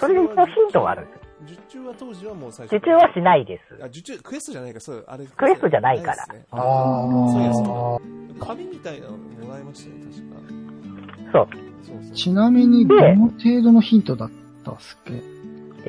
[0.00, 1.20] それで一応ヒントはあるんですよ。
[1.42, 2.76] 受注は当時はもう最初。
[2.76, 3.82] 受注はしないです。
[3.82, 5.26] あ、受注、クエストじゃないか、そう、あれ。
[5.26, 8.46] クエストじゃないからですねあそうや、ーそうだ。
[8.46, 11.32] 紙みたいなのもらいましたよ、確か。
[11.32, 11.48] そう。
[11.86, 12.14] そうそう。
[12.14, 14.30] ちなみに、どの程度のヒントだっ
[14.64, 15.12] たっすっけ？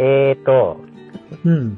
[0.04, 0.78] えっ、と、
[1.46, 1.78] うん。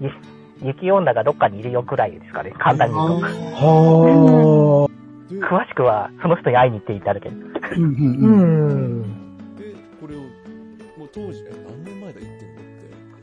[0.61, 2.51] 雪女がどっかにいるよくらいですかね。
[2.57, 3.25] 簡単に言うと。
[3.55, 4.89] は
[5.29, 7.35] で、詳しくは、その人に会いに行っていただける。
[7.77, 7.87] うんう。
[7.87, 9.55] ん。
[9.55, 10.19] で、これを、
[10.97, 11.41] もう当時、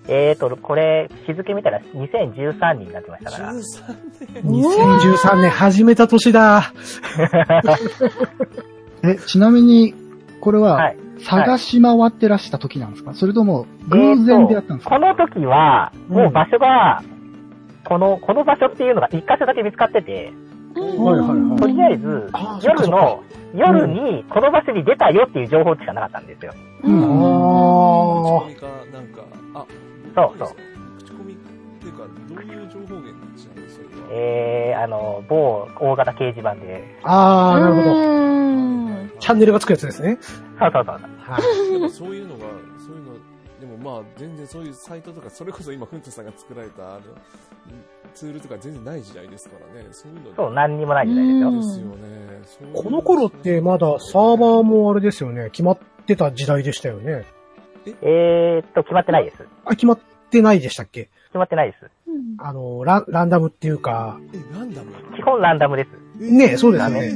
[0.08, 3.52] えっ、と、これ、日付見たら2013年になってましたから。
[3.52, 3.62] 13
[4.44, 4.62] 年。
[4.62, 5.50] 2013年。
[5.50, 6.72] 始めた年だ。
[9.02, 9.94] え、ちなみに、
[10.40, 13.14] これははい、探し回ってらした時なんですか？
[13.14, 14.94] それとも、偶然でやったんですか？
[14.96, 17.02] この時は、もう場所が、
[17.84, 20.32] この、この場所っていうのが一箇所だけ見つかってて、
[20.76, 21.60] はいはいはい。
[21.60, 23.22] とりあえずあ、夜の、
[23.54, 26.52] 夜にこの場所に出たよっていう情報しかなかったんですよ。
[26.84, 27.02] うん。
[27.02, 27.08] あ口
[28.40, 29.22] コミか、なんか、
[29.54, 29.64] あ、
[30.16, 30.48] そうそう
[30.98, 31.36] 口コミっ
[31.80, 33.56] ていうか、どういう情報源なんですか。
[34.10, 37.86] えー、あの、某大型掲示板で、あー、なるほど。
[37.90, 39.18] ど。
[39.18, 40.18] チャンネルがつくやつですね。
[40.58, 40.94] そうそうそう。
[40.94, 41.38] は
[41.68, 41.72] い。
[41.72, 42.40] でもそういうのが、
[42.78, 43.14] そういうの、
[43.60, 47.00] でもまあ、全然そういうサイトとか、それこそ今、ふんとさんが作られた、あの、
[48.14, 49.88] ツールとか全然ない時代ですからね。
[49.90, 51.50] そういうのそう、何にもない時代ですよ。
[51.50, 52.42] ですよね。
[52.44, 55.50] そういうこの頃ってまだサーバーもあれですよね。
[55.50, 57.24] 決まってた時代でしたよね。
[58.02, 59.46] えーっと、決まってないです。
[59.64, 59.98] あ、決まっ
[60.30, 61.04] てないでしたっけ？
[61.28, 61.90] 決まってないです。
[62.38, 66.22] あの、ラン、ランダムっていうか、え、なんだろう基本ランダムです。
[66.22, 67.12] ねそうですよね。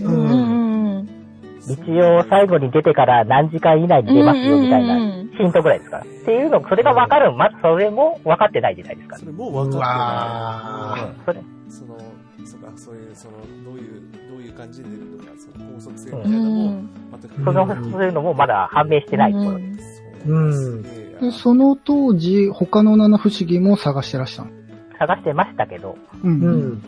[1.68, 4.98] 一応、最後に出てから何時間以内に出ますよ、みたいな
[5.38, 6.02] ヒントぐらいですから。
[6.04, 9.26] っていうの、それが分かる、まずそれも分かってない時代ですからそ。
[9.26, 11.04] れもう分かってうわない。
[11.04, 11.98] ーそれ、その、
[12.46, 16.90] そうか、そういう、その、どういう、どういう感じで出るのか、その法則性みうたいなのも、ん。
[17.20, 19.50] 全くその、そういうのもまだ判明してないところ。
[19.52, 24.50] うんそうなんでその当時、他の七不思議も探してらしたの？
[24.98, 26.60] 探してましたけど、うんううん。
[26.72, 26.82] ん。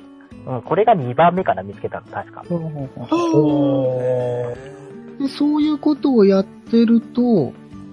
[0.44, 2.44] うん、これが2番目から見つけたの、確か。
[2.48, 3.40] ほうほうほう
[3.98, 5.22] おー。
[5.22, 7.22] でそういうことをやってると、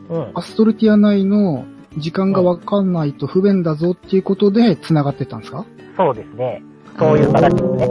[0.10, 0.32] うん。
[0.34, 1.66] アストルティア内の
[1.98, 5.66] 時間がわかんないと不便だぞっていうことで繋がってったんですか？
[5.96, 6.64] そうですね。
[6.98, 7.88] そういう形ですね。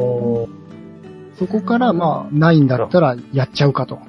[1.38, 4.00] そこから、まあ、ないんだったらやっちゃうかと。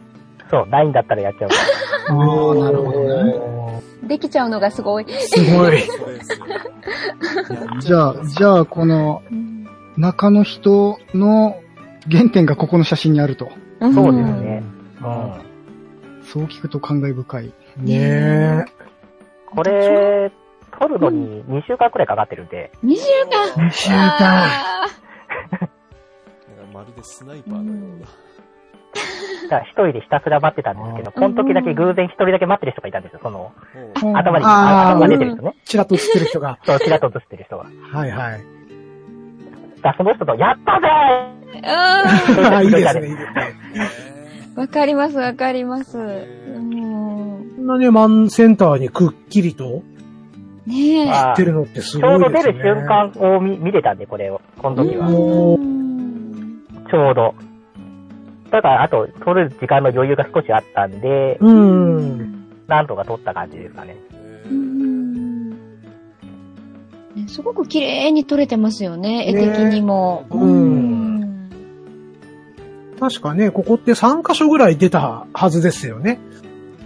[0.50, 1.62] そう、ないんだったらやっちゃうから。
[2.08, 3.60] ああ、なるほどね。
[4.04, 5.06] できちゃうのがすごい。
[5.10, 5.84] すごい。
[7.82, 9.22] じゃあ、じゃあ、この
[9.98, 11.62] 中の人の
[12.10, 13.50] 原点がここの写真にあると。
[13.82, 14.64] うんそうですね。
[15.02, 15.34] うん。
[16.24, 17.54] そう聞くと感慨深い。
[17.78, 18.66] ね
[19.48, 20.32] これ、
[20.80, 23.02] 撮るのに2週間くらいかかってるんで、2週
[23.58, 23.68] 間え。
[23.68, 24.48] 2週間。
[26.74, 28.08] まるでスナイパーのような。
[29.50, 33.20] だから一人でひたすら待ってたんですけど、この時だけ偶然一人だけ待ってる人がいたんですよ。
[33.24, 33.52] その、
[34.16, 35.56] 頭に、頭が出てる人ね。
[35.66, 36.60] ちらっと映ってる人が。
[36.66, 37.66] そう、ちらっと映ってる人が。
[37.92, 38.44] はいはい。
[39.82, 43.56] だその人と、やったぜーああいいですね、いいですね。
[44.56, 45.98] ーわかります、わかります。
[45.98, 46.70] うえーん
[47.56, 49.84] こんなね、マンセンターにくっきりと、
[50.68, 51.06] ねえ。
[51.08, 52.54] まあ出るのってすちょうどごいですね。
[52.54, 54.42] 出る瞬間を見見れたんで、これを。
[54.62, 55.08] この時は。
[55.08, 57.34] ちょうど。
[58.52, 62.46] だから、あと、撮る時間の余裕が少しあったんで、うん。
[62.68, 63.96] なんとか撮った感じですかね。
[64.50, 65.50] うん
[67.16, 70.26] ねすごく綺麗に撮れてますよね、絵ね的にも。
[70.30, 71.50] うんん
[73.00, 76.20] 確かね、ここって3箇所ぐらい出たはずですよね。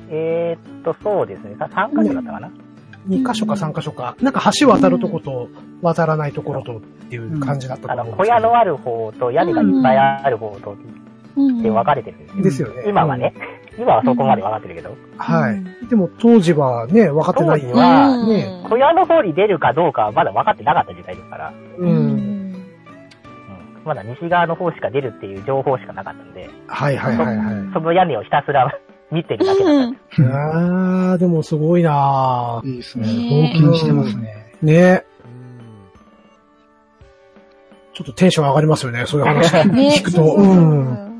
[0.09, 1.55] えー、っと、そうですね。
[1.57, 2.51] さ3箇所だったかな。
[3.07, 4.15] 2箇所か3箇所か。
[4.21, 5.49] なんか橋渡るとこと
[5.81, 8.39] 渡らないところとっていう感じだったあの、と思うんですけど。
[8.39, 11.02] 小屋のある方と屋根がいっぱいある方とうん
[11.61, 12.43] で分かれてるんですよ。
[12.43, 12.83] ですよね。
[12.87, 13.33] 今はね。
[13.77, 14.95] 今はそこまで分かってるけど。
[15.17, 15.87] はい。
[15.87, 17.79] でも当時はね、分かってないよ当時。
[17.79, 21.53] はね小屋の方に出るかどうかはまだ分かってなかった時代ですから。
[21.77, 21.81] う。
[21.81, 22.43] うんんうん
[23.85, 27.73] まだ西側の方しか出るっていう情報しかなかったんで、はいはいはいはい。
[27.73, 28.79] その屋根をひたすら
[29.11, 31.11] 見てるだけだった。
[31.11, 32.67] あー、でもすごいなぁ。
[32.67, 33.05] いいですね。
[33.05, 34.55] 冒険してますね。
[34.61, 35.33] ねうん
[37.93, 40.17] ちょっとテンション上がりますよね、そういう話ね聞くと。
[40.17, 41.12] そうそうそううん。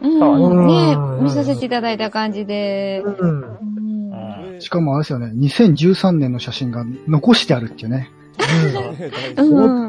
[0.00, 3.02] うんそうねうん見させていただいた感じで。
[3.04, 4.60] うん。
[4.60, 8.10] しかもあれですよね、2013年の写真が残してあるっていうね。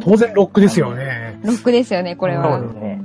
[0.03, 1.39] 当然ロックですよね。
[1.43, 2.59] ロックですよね、これは。
[2.59, 3.01] そうですね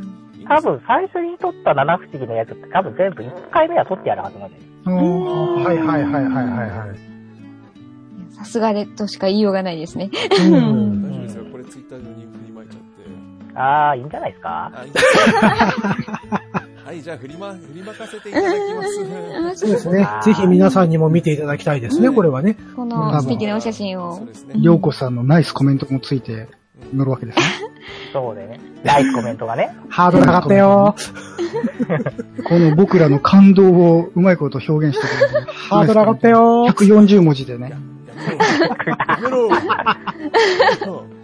[0.46, 4.56] 多分最初に撮った七不思議のやつって多分全部1回目は撮ってやるはずなんで。
[4.86, 8.34] うんはいはいはいはいはいはい。
[8.34, 10.10] さすがでとしか言いようがないですね。
[10.50, 11.44] うん大丈夫ですよ。
[11.50, 12.84] これツイッター上に振りまいちゃって。
[13.54, 14.72] あー、いいんじゃないですか？
[16.84, 19.60] はい、じゃあ振りま、振りまかせていただきます。
[19.60, 20.06] そうですね。
[20.22, 22.58] ぜひ皆さんにも見ていただきたいですね、これはね。
[22.76, 24.26] この素敵なお写真をそう。
[24.26, 24.54] ですね。
[24.58, 26.48] りょうこさんのナイスコメントもついて
[26.94, 27.44] 載るわけですね。
[28.12, 28.60] そうでね。
[28.82, 29.74] ナイスコメントがね。
[29.88, 30.94] ハードル上がったよ。
[32.46, 35.46] この僕らの感動をうまいこと表現してくれる。
[35.52, 36.66] ハードル上がったよ。
[36.68, 37.70] 140文字でね。
[37.70, 37.78] や
[39.22, 39.48] めろ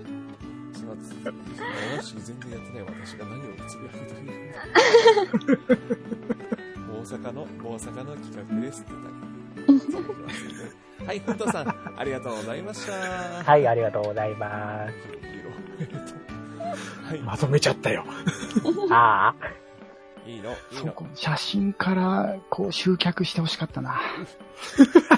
[6.88, 8.92] 大阪の、大阪の企画ですって
[9.66, 11.06] 言ったり。
[11.06, 12.92] はい、ふんとさん、ありがとうございました。
[13.42, 14.94] はい、ありがとうございます。
[17.08, 18.04] はい、まとめちゃったよ。
[18.90, 19.34] あ
[20.26, 20.94] いいの、いいの。
[21.14, 24.00] 写真からこう集客してほしかったな。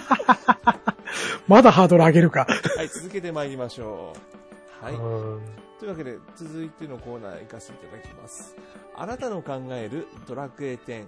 [1.49, 2.47] まだハードル上げるか。
[2.77, 4.15] はい、続けてまいりましょ
[4.83, 4.87] う。
[4.87, 4.87] あ。
[4.87, 5.62] はい。
[5.83, 8.55] うんというわけで、続いてのコーナー行かせていただきます。
[8.97, 11.07] あなたの考えるドラクエ10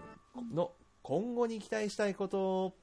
[0.52, 0.72] の
[1.02, 2.74] 今後に期待したいこと。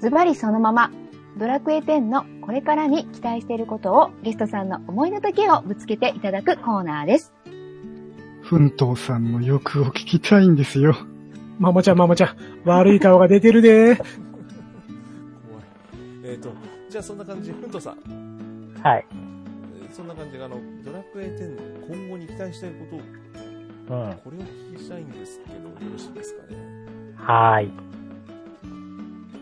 [0.00, 0.90] ズバリそのまま、
[1.38, 7.32] ドラクエ10のこれからに期待していることをゲストさんの思いの丈をぶつけていただくコーナーです。
[8.42, 10.96] 奮闘さんの欲を聞きたいんですよ。
[11.60, 13.96] ママちゃんママちゃん、悪い顔が出てるで。
[13.96, 14.08] 怖い。
[16.24, 16.52] えっ、と、
[16.90, 19.06] じゃあそんな感じで、ふんとさん、はい。
[19.94, 24.12] えーそんな感じで、あの、ドラクエ10今後に期待したいこと、うん。
[24.24, 26.56] これをお聞きしたいんですけど、よろしいですかね？
[27.16, 27.68] はーい。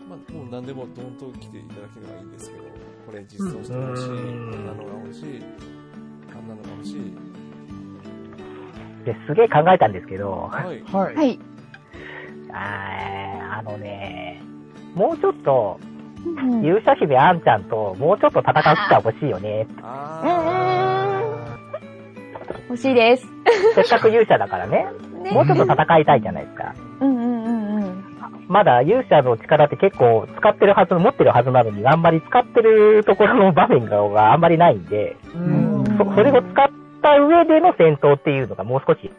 [0.09, 2.63] まあ、もう何でもドンと来ていただければいいんですけど、
[3.05, 5.43] これ実装してほしい、こうんんなのが欲しい、
[6.35, 7.01] あんなのが欲しい。
[9.05, 10.81] で、すげえ考えたんですけど、はい。
[10.83, 11.15] はい。
[11.15, 11.39] はい。
[12.51, 14.41] あーあのね、
[14.93, 15.79] もうちょっと、
[16.25, 19.67] うん勇者姫あんちゃんともうちょっと戦う機会欲しいよね。
[19.81, 21.21] あ
[22.69, 23.27] 欲しいです。
[23.75, 24.87] せっかく勇者だからね。
[25.23, 26.73] ねもうちょっと戦いたいじゃないですか。
[27.01, 28.03] うんうんうんうん。
[28.47, 36.69] まだ勇者の力って結構使ってるはず、持ってるはずなのに、あんまり使ってるところの場面があんまりないんで、うんそそれを使っ
[37.01, 39.11] た上での戦闘っていうのがもう少し。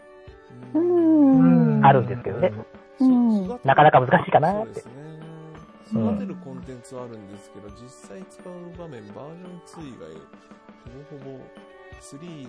[1.86, 2.52] あるんですけどね。
[3.00, 3.48] うん。
[3.64, 4.82] なかなか難しいかなって
[5.94, 6.10] そうです。
[6.10, 6.14] ね。
[6.14, 10.10] 育てるコンテンツはあるんですけど、実際使う場面、バージョン2以外、
[11.10, 11.40] ほぼほぼ
[12.02, 12.48] 3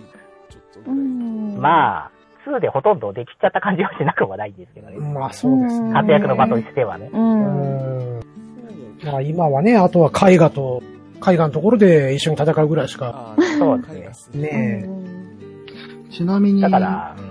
[0.50, 1.04] ちょっとぐうらい。
[1.06, 1.60] ん。
[1.60, 2.10] まあ、
[2.46, 4.98] 2でほとんどできちゃった感じはしなくもないんですけどね。
[4.98, 5.92] まあそうですね。
[5.92, 7.10] 活躍の場としてはね。
[7.12, 7.60] うん。
[7.60, 8.20] うん
[9.04, 10.82] まあ今はね、あとは絵画と、
[11.26, 13.36] 絵画のところで一緒に戦うぐらいしか。
[13.58, 14.86] そうですねね。
[14.86, 14.88] ね
[16.10, 17.25] ちなみにだ、から、うん。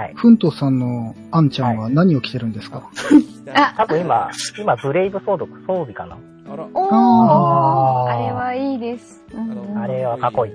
[0.00, 0.12] はい。
[0.16, 2.88] 奮闘さんのあんちゃんは何を着てるんですか、
[3.54, 6.16] あ 多分今、今、ブレイブソード装備かな。
[6.52, 9.22] あら、おーあーあれはいいです。
[9.76, 10.52] あれはかっこいい。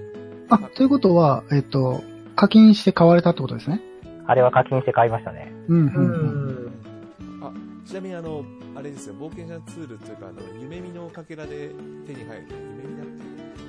[0.49, 2.01] あ、ということは、えっと、
[2.35, 3.81] 課金して買われたってことですね？
[4.27, 5.53] あれは課金して買いましたね。
[5.67, 7.41] うん、うん、ううん。
[7.41, 7.45] ん。
[7.45, 7.51] あ、
[7.85, 8.43] ちなみにあの、
[8.75, 11.69] あれですよ、冒険者ツールというか、あの、夢見のかけらで
[12.07, 13.23] 手に入る、夢見だって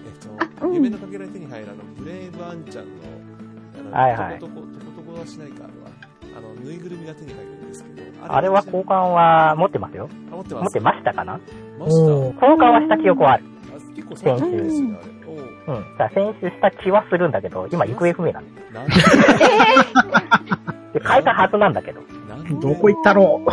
[0.06, 2.90] えっと、うん夢のかけらで手に入るあの、ブレイブアンちゃんの、
[3.78, 5.88] あの、はいはいトコトコ、トコはしないか、あれは。
[6.36, 10.08] あの、ぬいぐるみが手に入るんですけど、あれは交換は持ってますよ。
[10.32, 10.64] あ持ってます？
[10.64, 11.40] 持ってましたかな？
[11.78, 13.44] 交換はした記憶はある。
[13.70, 15.12] あ結構最近ですよね、あれ。
[15.26, 15.82] おううん。
[15.98, 19.00] だから先週した気はするんだけど、今行方不明なんでなんで、で
[21.06, 22.50] 変えたはずなんだけど、なんで？
[22.54, 23.50] どこ行ったろう？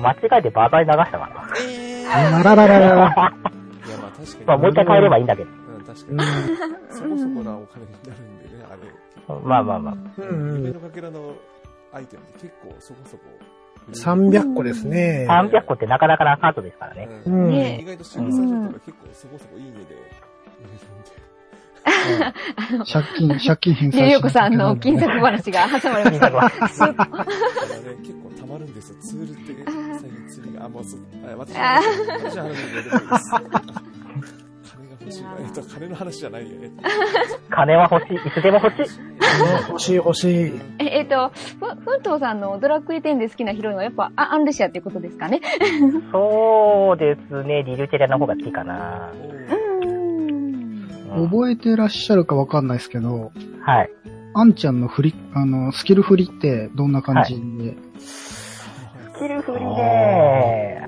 [0.00, 1.48] 間違えてバーザーに流したからな。
[1.60, 2.94] えー、あららららら。
[2.94, 4.44] いや、まあ確かに。
[4.46, 5.50] まあもう一回変えればいいんだけど。
[5.50, 6.20] うん、確かに。
[6.90, 8.47] そこそこなお金になるんで。
[9.44, 9.94] まあまあまあ。
[10.18, 10.56] うんうん。
[10.58, 11.34] 夢のかけらの
[11.92, 13.22] アイテムって結構そこそこ。
[13.92, 15.26] 300個ですね。
[15.28, 17.08] 300個ってなかなかなカードですからね。
[17.26, 17.50] ううんん。
[17.50, 20.28] ね意外とシンサイトとか結構そこそこいい値で。
[22.86, 26.68] 借金、借金返済しなきゃで、りょうこさんの金策話が挟まれました。
[26.68, 27.32] すっだからね、
[28.02, 28.96] 結構溜まるんですよ。
[29.00, 30.82] ツールって、最近釣りが、あ、もう
[31.38, 34.47] 私のあ話、私の話でどうでもいいです。
[35.08, 35.24] 欲しい。
[35.40, 36.70] えっと、金の話じゃないよね。
[37.50, 38.16] 金は欲しい。
[38.16, 38.90] いつでも欲しい。
[39.68, 40.52] 欲しい欲しい。
[40.78, 45.40] え、えっと、ふ、ふんとうさんのドラクエ10で好きなヒロインはやっぱ、あアンルシアっていうことですかね？
[46.12, 47.62] そうですね。
[47.64, 49.12] リルチェラの方が好きかな。
[51.14, 53.32] 覚えてらっしゃるかわかんないですけど、
[53.62, 53.90] はい。
[54.34, 58.68] あんちゃんの振り、あの、スキル振りってどんな感じで、ス
[59.18, 60.86] キル振りね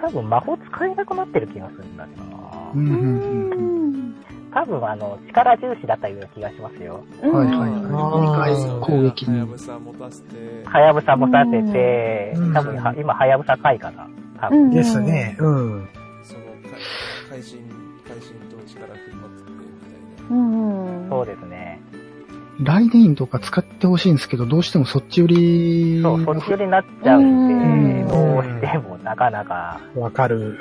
[0.00, 2.78] 多分魔法使えなくなってる気がするんだけどなう。
[2.78, 4.14] んううんうんん。
[4.52, 7.04] 多分あの、力重視だったような気がしますよ。
[7.22, 8.80] はいはいあはい。
[8.80, 14.08] 攻撃にはやぶさ持たせて、はやぶさ持たせてうん、多分は今はやぶさ回かな。
[14.40, 14.62] 多分。
[14.62, 15.36] うんですね。
[15.38, 15.88] うん。
[16.24, 16.76] その、か
[17.30, 17.60] 会心、
[18.06, 19.58] 会心と力振りまくって、み
[20.28, 20.36] たいな。
[20.36, 21.08] うん。
[21.08, 21.80] そうですね。
[22.62, 29.80] ライデインとか使ってほしいんですけど、どうしてもそっち寄りそう、そっち寄りになっちゃうんで、うんどうしてもなかなか。
[29.94, 30.58] わかる。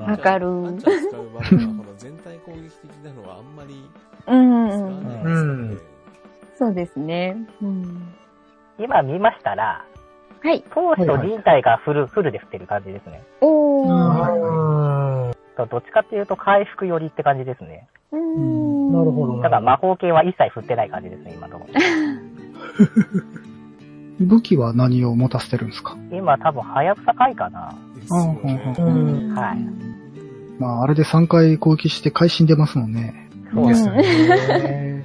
[0.00, 0.46] うんわかる。
[0.48, 3.88] あんちゃん使う場合は、この全体攻撃的なのはあんまり
[4.26, 5.04] うん使わうん。
[5.04, 5.76] ないですよね。
[6.58, 7.36] そうですね。
[7.62, 8.08] うん。
[8.78, 9.84] 今見ましたら、
[10.42, 10.62] はい。
[10.74, 13.22] 投手と人体がフル、フルで振ってる感じですね。
[13.42, 15.24] おうんー。
[15.26, 15.68] うん。
[15.70, 17.86] どっちかっていうと回復寄りって感じですね。
[18.12, 21.74] うんなるほどだから魔法系は一切振ってない感じですね、今のところ。
[24.26, 25.96] 武器は何を持たせてるんですか？
[26.12, 27.72] 今多分、はやぶさ回かな。
[27.94, 29.34] ですよねあうん。
[29.34, 29.58] はい。
[30.60, 33.30] まあ、あれで3回攻撃して会心出ますもんね。
[33.52, 33.96] そうですね。
[33.96, 35.04] ね。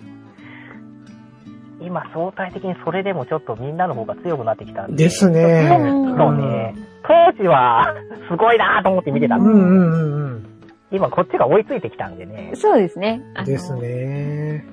[1.79, 5.05] 今相対的にそれでもちょっとみんなの方が強くなってきたんで。
[5.05, 5.69] ですね。
[6.17, 6.75] そうね。
[7.03, 7.95] 当時は、
[8.29, 10.45] すごいなと思って見てたで、うんんうんうんうん。
[10.91, 12.51] 今こっちが追いついてきたんでね。
[12.55, 13.21] そうですね。
[13.45, 13.73] です。
[13.75, 14.65] ね。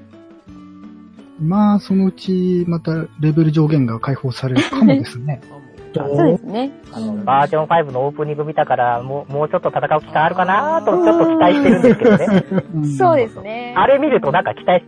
[1.41, 5.41] まあ、そのうち、またレベル上限が解放されるかもですね。
[5.95, 6.73] そうですね。
[6.93, 12.81] あの、バージョン5のオープニング見たから、もう、もうちょっと戦う機会あるかなと、ちょっと期待してるんですけどね。
[12.81, 13.75] んそうですね。
[13.77, 14.85] あれ見るとなんか期待、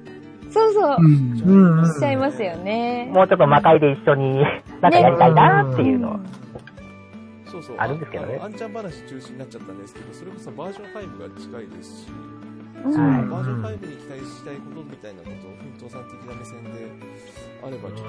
[0.54, 0.96] そうそう。
[1.94, 3.10] しちゃいますよね。
[3.12, 4.40] もうちょっと魔界で一緒に、
[4.80, 6.20] なんかやりたいなっていうの。
[7.50, 7.76] そうそう。
[7.76, 12.08] あるんですけどねあんちゃん話中心になっちゃったんですけど、それこそバージョン5が近いですし、
[12.84, 16.70] バージョン5に期待したいことみたいなことを、奮闘さん的な目線で
[17.66, 18.02] あれば、きっと、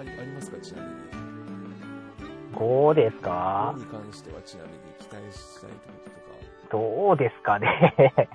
[0.00, 1.31] ありありますか、ちなみに。
[2.56, 5.76] 5ですか？5に関してはちなみに期待したいこ
[6.70, 7.06] ととか。
[7.06, 8.28] どうですかね？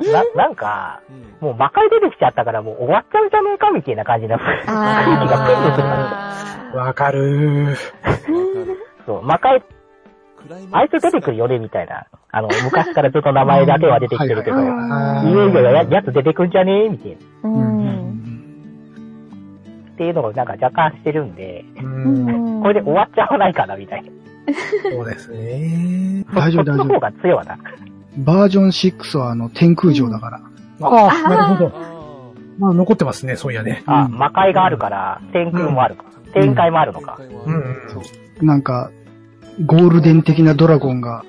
[0.34, 1.00] な、なんか、
[1.40, 1.48] うん。
[1.48, 7.66] もう魔界出てきちゃったからもう終わっちゃうんじゃねえかみたいな感じの雰囲気がプンとくるあわかる。
[7.66, 7.76] わかる。
[9.06, 9.62] そう、魔界、
[10.72, 12.06] あいつ出てくるよねみたいな。
[12.32, 14.64] あの、昔からずっと名前だけは出てきてるけど、うん
[15.28, 16.88] いよいよややつ出てくんじゃねえ？
[16.88, 17.16] みたいな。
[17.16, 17.58] ーうう。
[17.58, 17.79] んん
[20.00, 21.84] っていうのをなんか若干してるんで、う。
[21.84, 24.10] うんんこれで終わっちゃわないかなみたいな。
[24.90, 26.24] そうですね。
[26.34, 26.94] 大丈夫、大丈夫。
[26.94, 27.58] 方が強いわな。
[28.16, 30.40] バージョン6はあの、天空城だから。
[30.80, 31.72] ああ、なるほど。
[31.74, 31.92] あ
[32.58, 33.82] まあ、残ってますね、そういやね。
[33.84, 36.04] あ、うん魔界があるから、天空もあるか。
[36.32, 37.18] 天界もあるのか。
[37.20, 38.46] うんうん。
[38.46, 38.90] なんか、
[39.66, 41.24] ゴールデン的なドラゴンが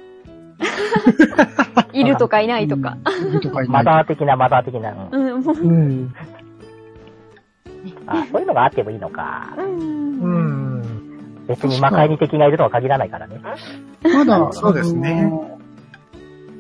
[1.91, 2.97] いるとかいないとか。
[3.29, 4.05] いるとかいマない。
[4.05, 4.93] ザー的なマザー的な。
[5.11, 6.13] うん。
[8.07, 9.53] あ、そういうのがあってもいいのか。
[9.57, 10.81] ううん。
[10.81, 11.45] ん。
[11.47, 13.39] 別に魔界に敵がいるとは限らないからね。
[14.03, 15.31] まだ、そうですね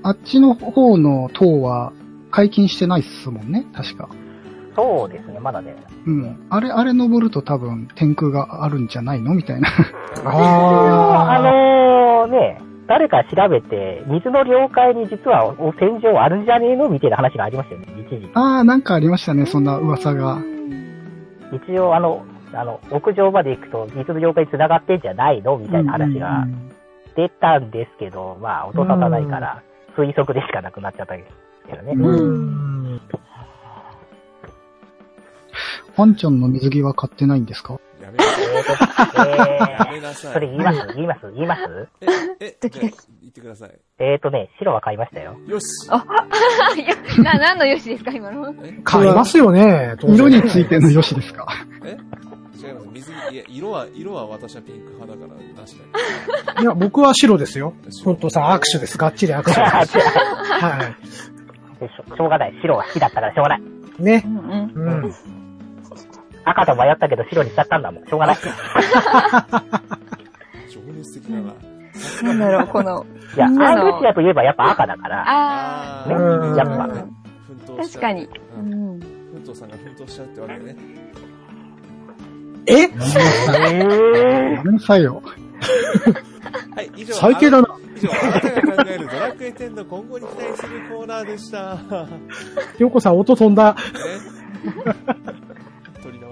[0.03, 1.93] あっちの方の塔は
[2.31, 4.09] 解禁してないっすもんね、確か。
[4.75, 5.75] そうですね、まだね。
[6.07, 6.47] うん。
[6.49, 9.35] あれ、あれ登ると多分天空があるんじゃないの？
[9.35, 9.67] みたいな。
[10.25, 16.89] ああのね、誰か調べて、水の領海に実はお戦場あるんじゃねえの？
[16.89, 18.29] みたいな話がありましたよね、一時。
[18.33, 20.41] ああ、なんかありましたね、そんな噂が。
[21.51, 25.57] 一応あの、あの、屋上まで行くと水の領海に繋がってんじゃないの？
[25.57, 26.71] みたいな話がうん
[27.13, 29.61] 出たんですけど、まあ、音沙汰ないから、
[29.97, 31.23] 推測でしかなくなっちゃったけ
[31.75, 31.91] どね。
[31.93, 31.93] あ。
[31.93, 33.01] うん。
[35.97, 37.81] パンちゃんの水着は買ってないんですか？
[39.27, 40.51] えーそれい。
[40.51, 40.87] 言います？
[40.95, 41.31] 言います？
[41.33, 41.87] 言います？
[42.01, 42.05] え、
[42.39, 43.71] え、ドキドキじゃあ言ってください。
[43.99, 45.37] えーとね、白は買いましたよ。
[45.47, 45.87] よし。
[45.87, 45.95] いや、
[47.23, 48.53] な、何のよしですか、今の？
[48.63, 48.79] え？
[48.83, 51.47] 買いますよね、色についての良しですか？
[51.83, 51.97] え？
[52.55, 52.87] 違います。
[52.93, 55.75] 水着、いや、色は、色は私はピンク派だから出し
[56.53, 56.63] たい。
[56.63, 57.73] いや、僕は白ですよ。
[58.03, 58.97] 本当さん、握手です。
[58.97, 59.59] がっちり握手です。
[59.61, 60.95] は
[61.79, 62.53] でしょしょうがない。
[62.61, 63.61] 白は好きだったからしょうがない。
[63.99, 64.03] い。
[64.03, 64.29] ねう。
[64.29, 65.03] んうん。
[65.03, 65.13] うん。
[66.43, 68.05] 赤と迷ったけど白にしちゃったんだもん。
[68.07, 68.37] しょうがない。
[70.69, 71.53] 情熱的だな。
[72.23, 73.05] なんだろう、この。
[73.35, 75.23] いや、アンみんなのグシアといえばやっぱ赤だから。
[75.27, 77.05] あーうんやっぱね
[77.47, 78.23] 奮闘しちゃう確かに。
[78.23, 78.99] ううんん。
[78.99, 80.75] 奮闘さんが奮闘しちゃうってわけね。
[82.67, 82.73] え？
[82.83, 85.21] えーやめなさいよ。
[86.75, 87.13] はい、以上。
[87.15, 87.67] 最低だな。
[87.95, 91.75] 以上、あなたが考えるドラクエ10の今後に期待するコーナーでした。
[91.75, 91.81] ね。
[92.79, 93.75] ようこさん、音飛んだ。
[94.63, 95.40] 取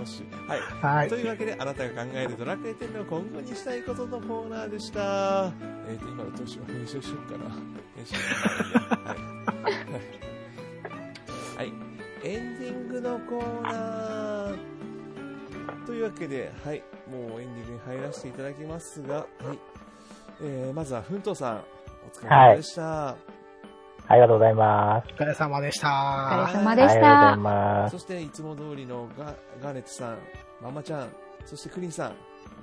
[0.06, 0.24] し。
[0.48, 0.60] はい。
[0.82, 1.16] はいと。
[1.16, 5.52] いうわけで、あなたが考えるドラクエ10の今後にしたいことのコーナーでした。
[5.88, 6.72] えっ、と、今のどうしよう。
[6.72, 7.50] 編集しようかな。
[7.96, 8.26] 編集しよ
[8.86, 9.12] うかな。
[9.12, 9.80] はい。
[11.58, 11.74] はい。
[12.24, 15.86] エンディングのコーナー。
[15.86, 16.84] というわけで、はい。
[17.10, 19.28] もうエンディングに入らせていただきますが、はい。
[20.42, 21.64] えー、まずは、ふんとうさん、
[22.06, 23.39] お疲れ様でした。
[24.12, 25.14] ありがとうございます。
[25.14, 26.60] お疲れ様でしお疲れた。
[26.60, 27.38] 様でしありがとうございた。
[27.38, 27.92] ます。
[27.92, 30.18] そして、いつも通りのガガーネットさん、
[30.64, 31.10] ママちゃん、
[31.46, 32.14] そしてクリンさん、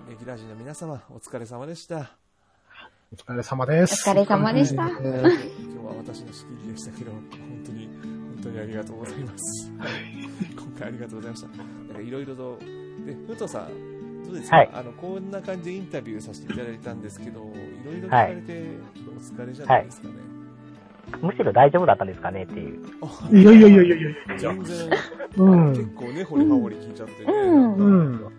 [0.09, 2.11] レギュラー陣の皆様、お疲れ様でした。
[3.12, 4.11] お疲れ様です。
[4.11, 4.88] お疲れ様でした。
[4.88, 5.05] 今日
[5.86, 7.22] は私の仕切りでしたけど、本
[7.64, 9.72] 当に、本当にありがとうございます。
[9.78, 9.90] はい。
[10.57, 11.49] 今回ありがとうございました。
[11.57, 12.59] なんかいろいろと、
[13.07, 17.44] で、ふとさん、どうですか、はいあの、こんな感じでインタビューさせていただいたんですけど、い
[17.86, 18.62] ろいろ聞かれて、
[18.97, 20.14] ちょっとお疲れじゃないですかね。
[21.22, 22.84] むしろ大丈夫だったんですかねっていう。
[23.02, 24.09] あいやいやいやいやいや。
[24.38, 24.90] 全然、
[25.36, 25.68] うん。
[25.70, 27.32] 結構ね、掘り葉掘り聞いちゃってね。
[27.32, 28.14] うんうん。
[28.14, 28.32] いいのか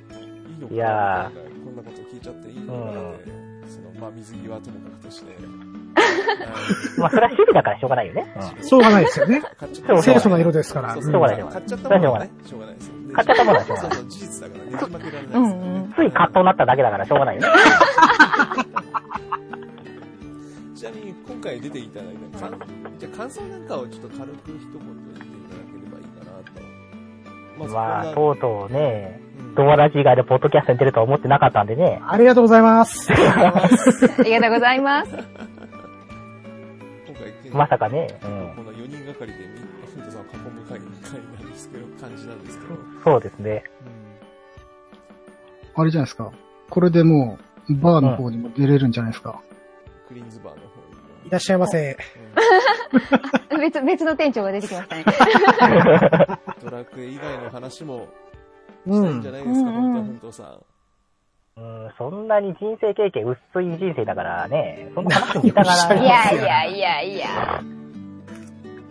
[0.69, 1.31] ないや
[1.65, 3.31] こんなこと聞いちゃっていいのかなって、
[3.67, 5.37] その、まあ、水着はともかくとして。
[6.99, 8.25] まあ、それは趣味だからしょうがないよね。
[8.61, 9.41] しょうがないですよね。
[10.03, 10.93] 清楚な色ですから。
[10.93, 15.79] そうしょうがない買っちゃったものはね、しょうがないです買っちゃったものはしょうがないそうそう、事実だからねじ曲げられないですようんうね。
[15.79, 15.93] ん。
[15.95, 17.47] ついカットになっただけだからしょうがないよね。
[20.77, 22.59] ちなみに、今回出ていただいた感、
[22.99, 26.37] じゃあ感想なんかをちょっと軽く一言言っていただければいいかな
[27.65, 27.73] と。
[27.73, 31.99] まあ、とうとうね、うんドアラジ以外でポッドキャストに出るとは思ってなかったんでね。
[32.07, 33.09] ありがとうございます。
[33.11, 33.15] あ
[34.23, 35.11] りがとうございます。
[35.11, 35.19] 今
[37.15, 38.07] 回、まさかね。
[38.23, 38.53] うん。
[38.55, 39.45] この4人がかりでみ、
[39.95, 43.63] フントさんを囲む会会なんですけど、感じなんですけど、そうですね。
[45.73, 46.31] あれじゃないですか。
[46.69, 49.41] これでもう、バーの方にも出れるんじゃないですか。
[50.07, 51.97] クリーンズバーの方にいらっしゃいませ。
[53.59, 55.03] 別、別の店長が出てきましたね。
[56.63, 58.05] ドラクエ以外の話もし
[58.87, 59.31] うんたいんじゃ。
[59.31, 60.63] ないですか、うんうん本当さん。
[61.59, 67.61] うん、そんなに人生経験薄い人生だからね、そんな話にし たがいら、やいやいやいや。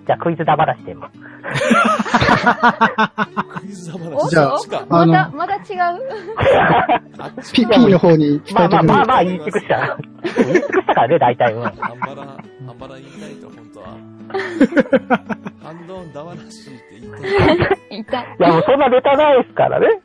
[0.07, 1.09] じゃあクイズだ話でも。
[1.09, 1.17] ク
[3.67, 4.31] イズだおっ話。
[4.31, 4.51] じゃあ
[4.89, 5.61] また、また違う？
[7.19, 8.83] あっち P、P の方に伝まあまあ。
[8.83, 9.99] まあまあ言い尽くした。
[10.23, 11.53] 言い尽くしたからね、大体。
[11.55, 11.67] うん。
[11.67, 11.95] アンバラ、ア
[12.73, 13.87] ンバラ言いたいと、本当は。
[15.63, 16.85] ハンドンダワらしいって
[17.91, 18.37] 言いたい。
[18.39, 20.01] いやもうそんなネタないですからね。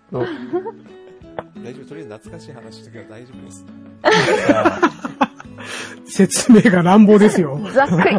[1.61, 3.65] うん大丈夫、とりあえず懐かしい話してから大丈夫です。
[6.05, 7.59] 説明が乱暴ですよ。
[7.71, 8.17] ざっくり。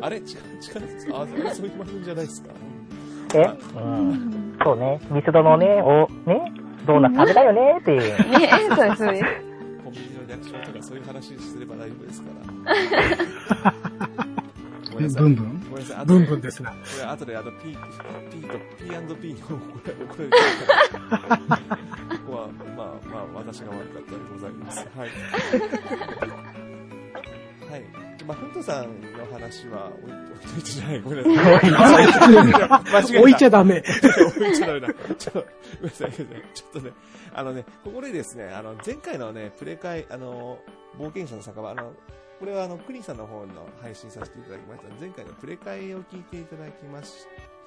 [0.00, 0.20] あれ？
[0.22, 2.48] 近近いですかあ、そういう番組じゃないですか？
[3.34, 3.56] え？
[3.76, 4.56] うん。
[4.64, 5.00] そうね。
[5.10, 6.52] ミスドのね、お、ね、
[6.86, 7.78] ドーナツ食べたよね？
[7.80, 8.00] っていう。
[8.00, 9.24] ね、そうです、そうです。
[9.84, 12.28] コンビニの略称とかそういう話すれば大丈夫ですか
[13.62, 13.74] ら。
[14.92, 15.22] ごめんなさい。
[15.22, 15.96] ブンブンごめんなさい。
[15.98, 16.70] あとブンブンですな。
[16.70, 17.76] これ後であの P、P
[18.42, 18.58] と
[19.14, 19.54] P&P に怒
[19.86, 20.30] られてる。
[22.32, 24.78] は、まあまあ、私が悪かったでございます。
[24.96, 25.08] はい。
[27.70, 27.84] はい。
[28.26, 31.00] まあ、ふんとさんの話は置い置いといてじゃない。
[31.00, 31.70] ごめんなさい。
[31.70, 33.20] 間違えた。
[33.20, 33.82] 置いちゃダメ。
[34.36, 34.88] 置いちゃダメだ。
[35.18, 35.46] ちょっと、ご
[35.80, 36.10] めんなさい。
[36.10, 36.92] ごめんなさいちょっとね、
[37.34, 40.58] あのね、ここでですね、あの、前回のね、プレ会、あの、
[40.98, 41.92] 冒険者の酒場、あの、
[42.38, 44.88] これはあの、クリンさんの方の配信させていただきました。
[45.00, 47.26] 前回のプレ会を聞いていただきまし、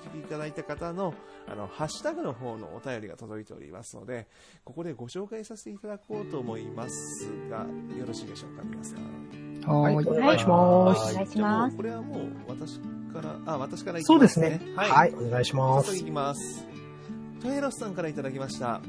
[0.09, 1.13] 聞いていただいた方の、
[1.47, 4.27] あの、ハッシュタグの方のお便りが届いておりますので、
[4.63, 7.65] ここでご紹介させていただこうと思いますが、
[7.97, 8.99] よろしいでしょうか、皆さん。
[9.65, 10.07] はーい。
[10.07, 11.11] お願いします。
[11.13, 12.79] お願いしますこれはもう、私
[13.13, 14.61] から、あ、私からいきそうまねですすね。。
[14.75, 16.05] はい、お願いします早速い。
[16.05, 16.65] きます。
[17.41, 18.81] トエロスさんからいただきました。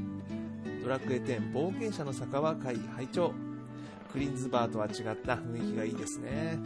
[0.82, 3.32] ドラクエ10冒険者の酒場会拝聴
[4.12, 6.58] クリーンズバーとは違った雰囲気がいいですね。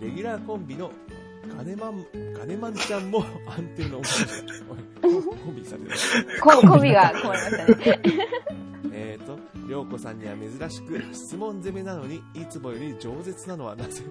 [0.00, 0.90] レギュラーコンビの
[1.48, 2.04] ガネマン、
[2.38, 4.32] ガネマンちゃんも 安定のお話だ。
[5.02, 6.40] おいコンビされてる。
[6.40, 8.00] こ、コビが困りましたね。
[8.92, 14.02] えーと、りょうこさんには珍しく質問攻めなのに、いつもより饒舌なのはなぜ？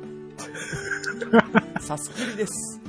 [1.80, 2.82] さすきりです。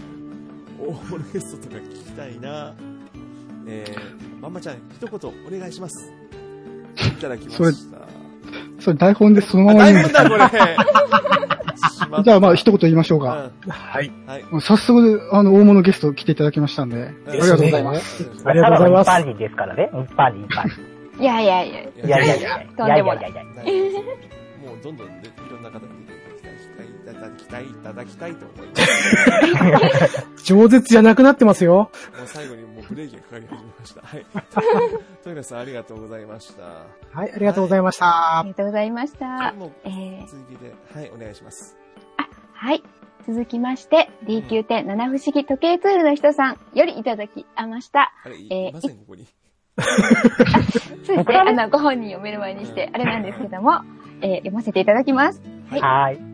[0.80, 2.74] 大物ゲストとか聞きたいな。
[3.66, 6.12] えー、まんまちゃん、一言お願いします。
[7.06, 7.98] いただきまそれした。
[8.80, 11.56] それ台本でそのまあ、ま言うんです大変だ、これ。
[12.22, 13.50] じゃあまあ一言言いましょうか。
[13.68, 14.08] はい。
[14.08, 14.44] うんはい。
[14.60, 18.26] 早速、あの、大物ゲスト来ていただきましたんで、ありがとうございます。
[18.44, 19.90] ありがとうございます一般人ですからね。
[19.92, 20.92] 一般人、一般人。
[21.22, 21.80] いやいやいや。
[21.80, 22.58] いやいやいや。
[22.76, 24.00] とんでもないやいやいやいや。
[24.64, 28.76] もうどんどんねいろんな方に出ていただきたい、いただきたい、いただきたいと思いま
[30.36, 30.52] す。
[30.52, 31.74] 饒舌じゃなくなってますよ。
[31.74, 31.90] も
[32.24, 32.62] う最後に
[32.92, 34.02] ブレーキがかかり始めました。
[34.02, 34.26] はい。
[35.24, 36.62] トさんありがとうございました。
[37.12, 38.50] はい、ありがとうございましたあり。
[38.50, 39.52] がとうございました。
[39.52, 41.76] もうえー、続きで、はい、お願いします。
[42.52, 42.82] はい。
[43.26, 48.12] 続きまして、D9.7 不思議時計ツールの人さんよりいただきました。
[48.24, 49.26] あれ、いえーいません、ここに。
[51.04, 51.36] そうですね。
[51.36, 53.80] あの、ご本人を目の前にして、あれなんですけども、
[54.20, 55.42] えー読ませていただきます。
[55.70, 56.32] はいはい。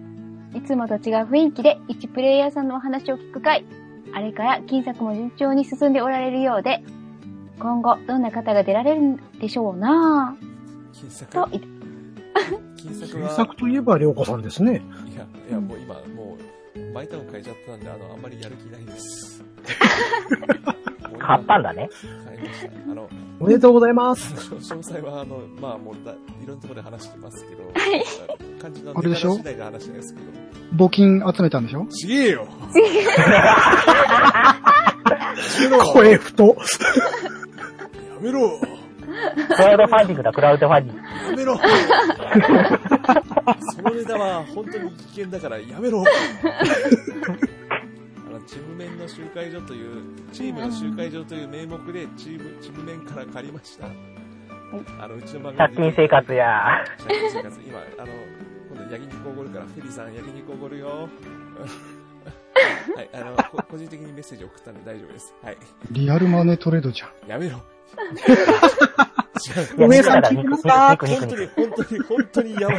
[0.59, 3.65] いつもと違う雰囲気で、一プレイヤーさんのお話を聞く会。
[4.15, 6.83] あれから、金作も順調に進んでおられるようで、
[7.59, 10.37] 今後、どんな方が出られるんでしょうな
[10.93, 11.61] 金作ぁと、い
[12.77, 14.83] 金作は、原作といえば、りょうこさんですね。
[15.13, 16.37] いや、いや、もう今、も
[16.79, 19.45] う、毎ターン変えちゃったんで、あの、あんまりやる気ないです。
[21.19, 21.91] 買ったんだね。
[22.39, 22.71] 買いました。
[22.91, 23.09] あの、
[23.41, 24.35] おめでとうございます。
[24.35, 26.17] 詳細は、あの、まあ、もうだ、い
[26.47, 27.63] ろんなところで話してますけど、
[28.61, 29.35] 漢字のあれでしょ？
[29.35, 30.27] 次第で話してないですけど、
[30.87, 31.87] 募金集めたんでしょ？
[31.87, 32.47] ちげえよ。
[35.93, 36.45] 声太。
[36.45, 36.55] や
[38.21, 38.59] めろ。
[39.49, 41.03] クラウドファンディングだ、クラウドファンディング。
[41.31, 41.59] やめろ。
[43.75, 46.05] そのネタは本当に危険だからやめろ
[48.49, 53.87] チーム面の集会所という、チームの集会所という名目でチーム、チーム面から借りました。
[54.99, 56.83] あの、うちの番組借金生活や。
[57.07, 57.61] 借金生活。
[57.61, 58.13] 今、あの、
[58.75, 61.11] 今度焼肉おごるから、フェリーさん焼肉おごるよ。
[62.97, 65.35] はい、あの、こ個人的にメッセージ送ったんで大丈夫です。
[65.43, 65.57] はい。
[65.91, 67.29] リアルマネートレードじゃん。
[67.29, 67.61] やめろ。
[69.39, 69.79] 違う。
[69.79, 71.85] いや、お姉さん肉だから肉、肉、肉、肉、本当に、肉。
[71.85, 72.79] 本当に、本当にやばい。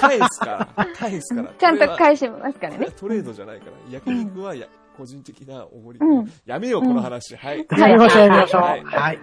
[0.00, 0.86] 返すから。
[0.94, 1.48] 返すから。
[1.58, 2.88] ちゃんと返しますからね。
[2.96, 3.72] トレードじゃないから。
[3.90, 4.66] 焼肉はや、
[4.96, 5.98] 個人的なおごり。
[6.00, 7.36] うんやめよう、この話。
[7.36, 7.66] はい。
[7.78, 8.62] やりましょう、やりましょう。
[8.62, 8.84] はい。
[8.84, 8.94] はい。
[8.94, 9.18] はい。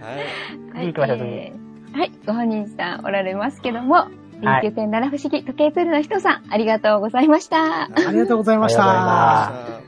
[0.74, 1.66] はい、行きましょうえー
[1.98, 4.08] はい、ご本人さんおられますけども、
[4.42, 7.84] D9.7 不思議時計ツールの人さん、ありがとうございました。
[7.84, 8.84] ありがとうございました。
[8.84, 9.82] ま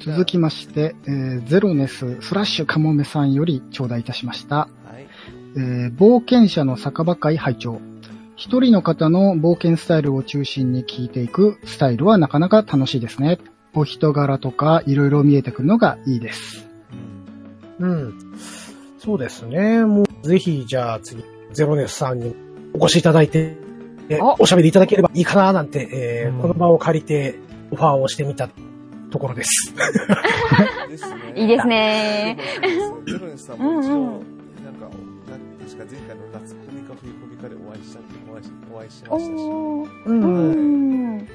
[0.00, 4.68] 続きまして、えーゼロネススラッシュカモメさんより頂戴いたしました。
[5.54, 5.66] はい。
[5.66, 7.80] えー冒険者の酒場会拝聴
[8.36, 13.38] 一人の方の冒険スタイルを中心に聞いていくスタイルはなかなか楽しいですね。
[13.74, 16.68] お人柄とかいろいろ見えてくるのがいいです。
[17.78, 18.14] うんうん。
[18.98, 19.84] そうですね。
[19.84, 22.34] もう、ぜひ、じゃあ次、ゼロネスさんに
[22.72, 23.56] お越しいただいて、
[24.08, 27.38] えおおしゃべりいただければいいかななんて、えーうんこの場を借りて、
[27.70, 28.48] オファーをしてみた
[29.10, 29.74] ところです。
[31.34, 32.38] いいですね。
[33.06, 34.33] ゼロネスさんも一度、うんうん
[35.64, 39.44] 確か前回の夏コミか冬コミかでお会いしたって、お会いしお会いしおましたし、ー。
[40.06, 40.10] う。
[40.10, 41.18] うんん。
[41.18, 41.26] ぜ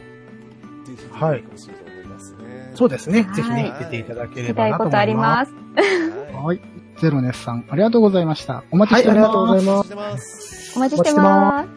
[0.88, 2.72] ひ、はい欲しいと思いますね。
[2.76, 3.24] そうですね。
[3.24, 5.52] はいぜひね、出ていただけ聞ればなと思います。
[5.52, 6.34] きたいことあります。
[6.36, 6.62] ははい。
[7.00, 8.64] ゼロネスさん、ありがとうございました。
[8.72, 9.30] お待ちはい、しております。
[9.30, 9.66] ありがとうございい。
[9.96, 10.74] ます。
[10.76, 11.70] お待ちしてます。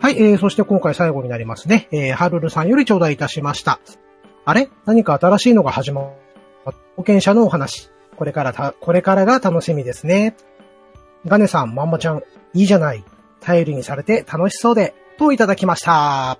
[0.00, 1.88] はい、えー、そして今回最後になりますね。
[1.90, 3.80] えー、ハルルさんより頂戴いたしました。
[4.44, 4.68] あれ？
[4.84, 6.04] 何か新しいのが始まっ
[6.64, 6.72] た？
[6.96, 7.90] 保険者のお話。
[8.16, 10.36] これからた、これからが楽しみですね。
[11.26, 12.22] ガネさん、まんまちゃん、
[12.54, 13.04] いいじゃない。
[13.40, 16.38] 頼りにされて楽しそうで、といただきました。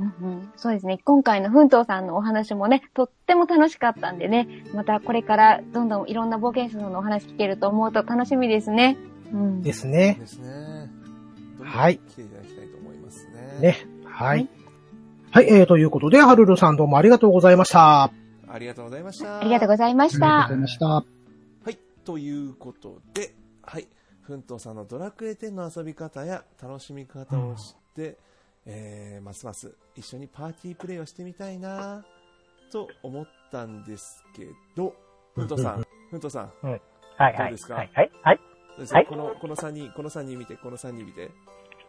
[0.00, 0.98] うんうんそうですね。
[1.04, 8.96] 今回の奮闘さんのお話もね、とっても楽しかったんでね、またこれからどんどんいろんな冒険者さんのお話聞けると思うと楽しみですね。
[9.32, 9.62] うん。
[9.62, 10.16] ですね。
[10.18, 10.90] ですね。
[11.62, 13.26] はい来ていただきたいと思います
[13.60, 13.60] ね。。
[13.60, 13.76] ね。
[14.04, 14.48] ははいい。
[15.30, 18.10] はい、えー、ということで、ハルルさんどうもありがとうございました。
[18.48, 19.38] ありがとうございました。
[19.38, 20.60] ありがとうございましたありがとうござい。
[20.60, 20.86] ました。
[20.86, 21.04] は
[21.70, 21.78] い。
[22.04, 23.30] ということで、はい。
[24.26, 28.18] 奮闘さんのドラクエ10の遊び方や楽しみ方を知って、
[28.66, 32.04] えー、ますます一緒にパーティープレイをしてみたいな
[32.70, 34.94] と思ったんですけど、
[35.34, 36.80] 奮闘さん、 奮闘さん、はい
[37.18, 37.66] はいどうです。
[37.66, 37.74] か？
[37.74, 38.10] はいはい。
[38.22, 38.36] はい。
[38.36, 38.42] ど
[38.78, 38.98] うですか？
[38.98, 41.30] はいこの、この3人、この3人見て、この3人見て、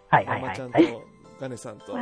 [0.10, 1.04] はいはいはいママちゃんとはい。
[1.40, 2.00] ガネさんと、 よ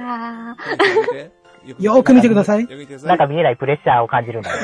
[1.99, 4.57] ーく見てくださいよく見てくださないんか見えないプレッシャーを感じるんだよ。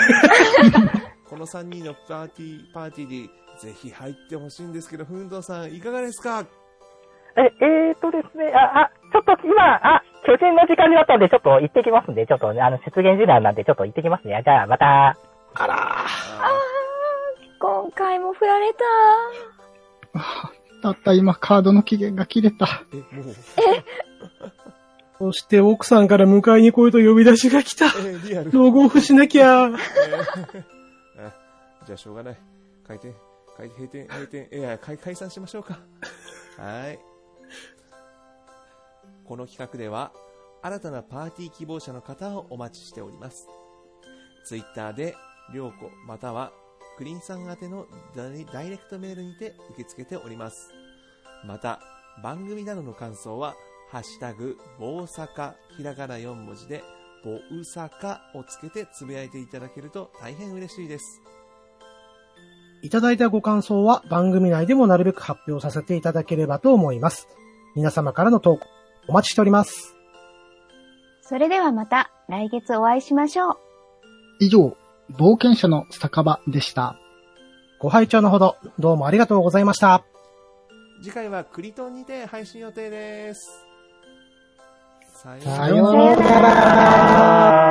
[1.30, 3.30] この3人のパーティー、パーティーに
[3.62, 6.46] ぜひ入ってほしいんですけど、奮闘さんいかがですか？
[7.38, 14.42] え、えーとですね、あ、あ、ちょっと今、あ、巨人の時間になったんで、ちょっと行ってきますんで、ちょっとね、あの、出現時間なんで、ちょっと行ってきますね。
[14.44, 15.16] じゃあ、また。
[15.60, 16.06] あらあ
[17.60, 20.20] 今回も振られた。
[20.20, 20.52] あ
[20.84, 22.66] たった今カードの期限が切れた。
[22.66, 23.84] ーえ、
[25.20, 27.86] そして奥さんから迎えに来いと呼び出しが来た。
[27.86, 28.52] えー、リアル。
[28.52, 29.46] ログオフしなきゃ。
[29.66, 29.78] えー
[31.20, 31.34] あ
[31.86, 32.38] じゃあしょうがない。
[32.88, 33.20] 開店、開
[33.64, 35.80] 閉店、閉店、いや、解解散しましょうか。
[36.58, 37.00] はい。
[39.26, 40.12] この企画では、
[40.62, 43.48] 新たなパーティー希望者の方をお待ちしております。
[44.46, 45.16] ツイッターで、
[45.54, 46.52] りょうこ、または、
[46.98, 50.72] クリンさん宛てのダイレクトメールにて受け付けております。
[51.46, 51.80] また、
[52.24, 53.56] 番組などの感想は、
[53.90, 56.84] ハッシュタグ、棒坂、ひらがな4文字で、
[57.24, 61.22] ぼうさかをつけてつぶやいていただけると大変嬉しいです。
[62.82, 67.28] いただいたご感想は番組内でもなるべく発表させていただければと思います。
[67.76, 68.66] 皆様からの投稿
[69.08, 69.96] お待ちしております。
[71.22, 73.58] それではまた来月お会いしましょう。
[74.40, 74.76] 以上、
[75.12, 77.00] 冒険者の酒場でした。
[77.80, 80.04] ご拝聴のほどどうもありがとうございました。
[81.04, 83.68] 次回はクリトンにて配信予定です。
[85.24, 85.36] さ
[85.70, 86.16] ような。
[86.16, 87.67] ら。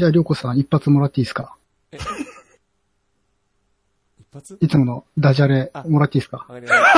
[0.00, 1.54] じゃあ、りょうこさん一発もらっていいですか？
[1.92, 2.00] 一
[4.32, 4.58] 発？
[4.60, 6.38] いつものダジャレもらっていいですか？
[6.38, 6.88] わかりました。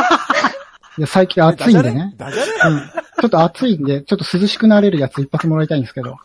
[0.99, 2.15] いや、最近暑いんでね。
[2.17, 2.47] ダジャレ？
[2.47, 2.81] ダジャレうん。
[2.89, 6.17] ちょっと暑いんで、ちょっと涼しくなれるやつ一発もらいたいんですけど。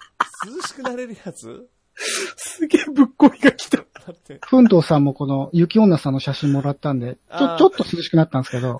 [0.46, 1.68] 涼しくなれるやつ？
[1.96, 3.78] すげえぶっこみが来た。
[3.78, 4.40] だって。
[4.46, 8.80] ふんとうさんもこの雪女さんの写真もらったんで、ちょ、ちょっと涼しくなったんですけど、は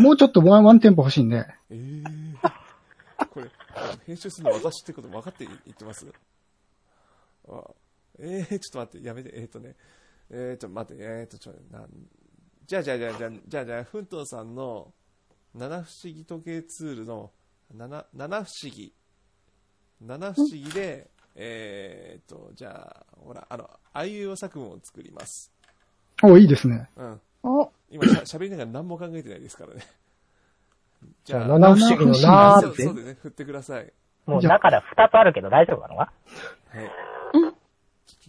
[0.00, 2.38] もうちょっとワンワンテンポ欲しいんで、えー、
[3.30, 3.50] これ、
[4.06, 6.06] 編集するの私ってこと分かって言ってます？
[7.48, 7.70] あ
[8.18, 9.74] えー、ちょっと待って、やめて、えー、っとね、
[10.30, 11.88] えー、っと、待って、えー、っと、ちょ、なん、
[12.66, 14.92] じゃあじゃあじゃあじゃあ、じゃあじゃあ、ふんとうさんの
[15.54, 17.30] 七不思議時計ツールの
[17.74, 18.94] 七、七不思議、
[20.00, 25.52] 七不思議で、えー、っと、じゃあ、ほら、あの、あいうえお作文を作ります。
[26.22, 26.88] お、いいですね。
[26.96, 27.20] うん。
[27.42, 29.86] お、今しゃ、喋りながら何も考えてないですからね。
[31.24, 33.04] じゃあ、七不思議のなーってそうそう。
[33.04, 33.92] でね、振ってください。
[34.24, 36.10] もう、だから二つあるけど大丈夫なのか？
[36.70, 36.90] はい。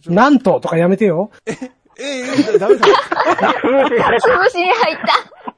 [0.06, 1.30] なんととかやめてよ。
[1.46, 1.70] えー、
[2.00, 2.86] えー、ダメだ。
[2.86, 5.48] 潰しに入った。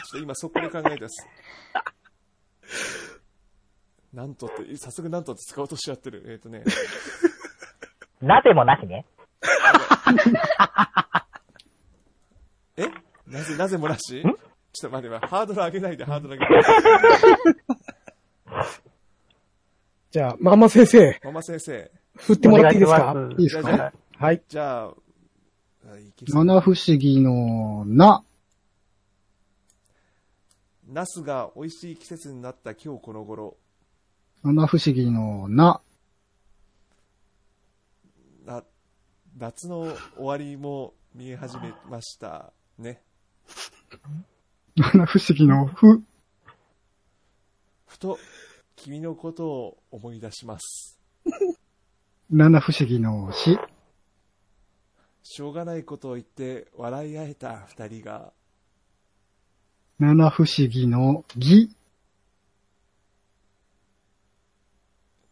[0.00, 1.26] っと今そこで考えてます。
[4.12, 6.24] なんとって、早速なんとって使おうとしちゃってる。
[6.26, 6.64] えっ、とね。
[8.20, 9.06] なぜもなしね。
[12.76, 12.88] え？
[13.26, 14.22] なぜ、なぜもなし？
[14.72, 16.68] ちょっと待って、待ってハードル上げないで、ハードル上げないで。
[20.10, 21.90] じゃあ、ママ先生、ママ先生。
[22.16, 23.14] 振ってもらっていいですか？
[23.38, 23.92] いいですか？
[24.18, 24.42] はい。
[24.48, 24.94] じゃあ、
[26.28, 28.24] 七不思議のな、
[30.88, 33.56] ナスが美味しい季節になった今日この頃、
[34.42, 35.80] 七不思議のな、
[38.44, 38.64] な、
[39.38, 42.52] 夏の終わりも見え始めました。
[42.78, 43.02] ね。
[44.76, 46.02] 七不思議のふ、
[47.86, 48.18] ふと、
[48.76, 50.98] 君のことを思い出します。
[52.32, 53.58] 七不思議のし、
[55.24, 58.32] しょうがないことを言って笑い合えた二人が、
[59.98, 61.74] 七不思議のぎ、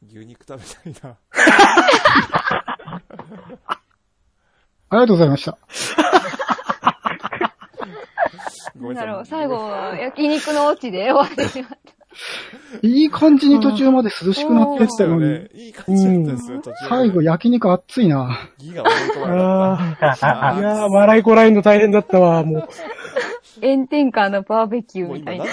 [0.09, 1.16] 牛肉食べたいな。
[4.91, 5.53] ありがとうございました。
[5.53, 5.59] な
[8.51, 8.81] さい。
[8.81, 11.88] なんだろう、最後、焼肉のオチで終わってしまった。
[12.82, 18.51] いい感じに途中まで涼しくなってったのに、ね、いい感じだったんですよ、途中最後焼肉熱いな。
[18.59, 18.95] ギが思い
[19.31, 22.69] やー、笑いこらえんの大変だったわ、もう。
[23.61, 25.45] 炎天下のバーベキューみたいな。
[25.45, 25.51] こ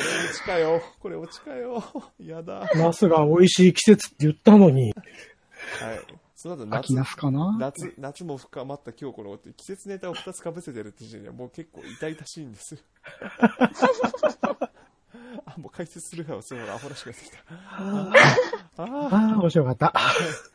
[0.00, 0.82] れ落ちかよ。
[1.00, 1.84] これ落ちかよ。
[2.18, 2.54] やだ。
[2.54, 2.78] はい。
[2.78, 4.94] ナスが美味しい季節って言ったのに。
[6.44, 7.56] その後夏秋ナ、スかな？
[7.58, 12.80] 夏、夏も深まった今日この季節ネタを2つ被せてるって時点ではもう結構痛々しいんですよ。
[15.46, 17.38] あ、もう解説するからすごいアホらしくなってきた。
[17.48, 18.12] あ
[18.76, 19.94] あああ、面白かった。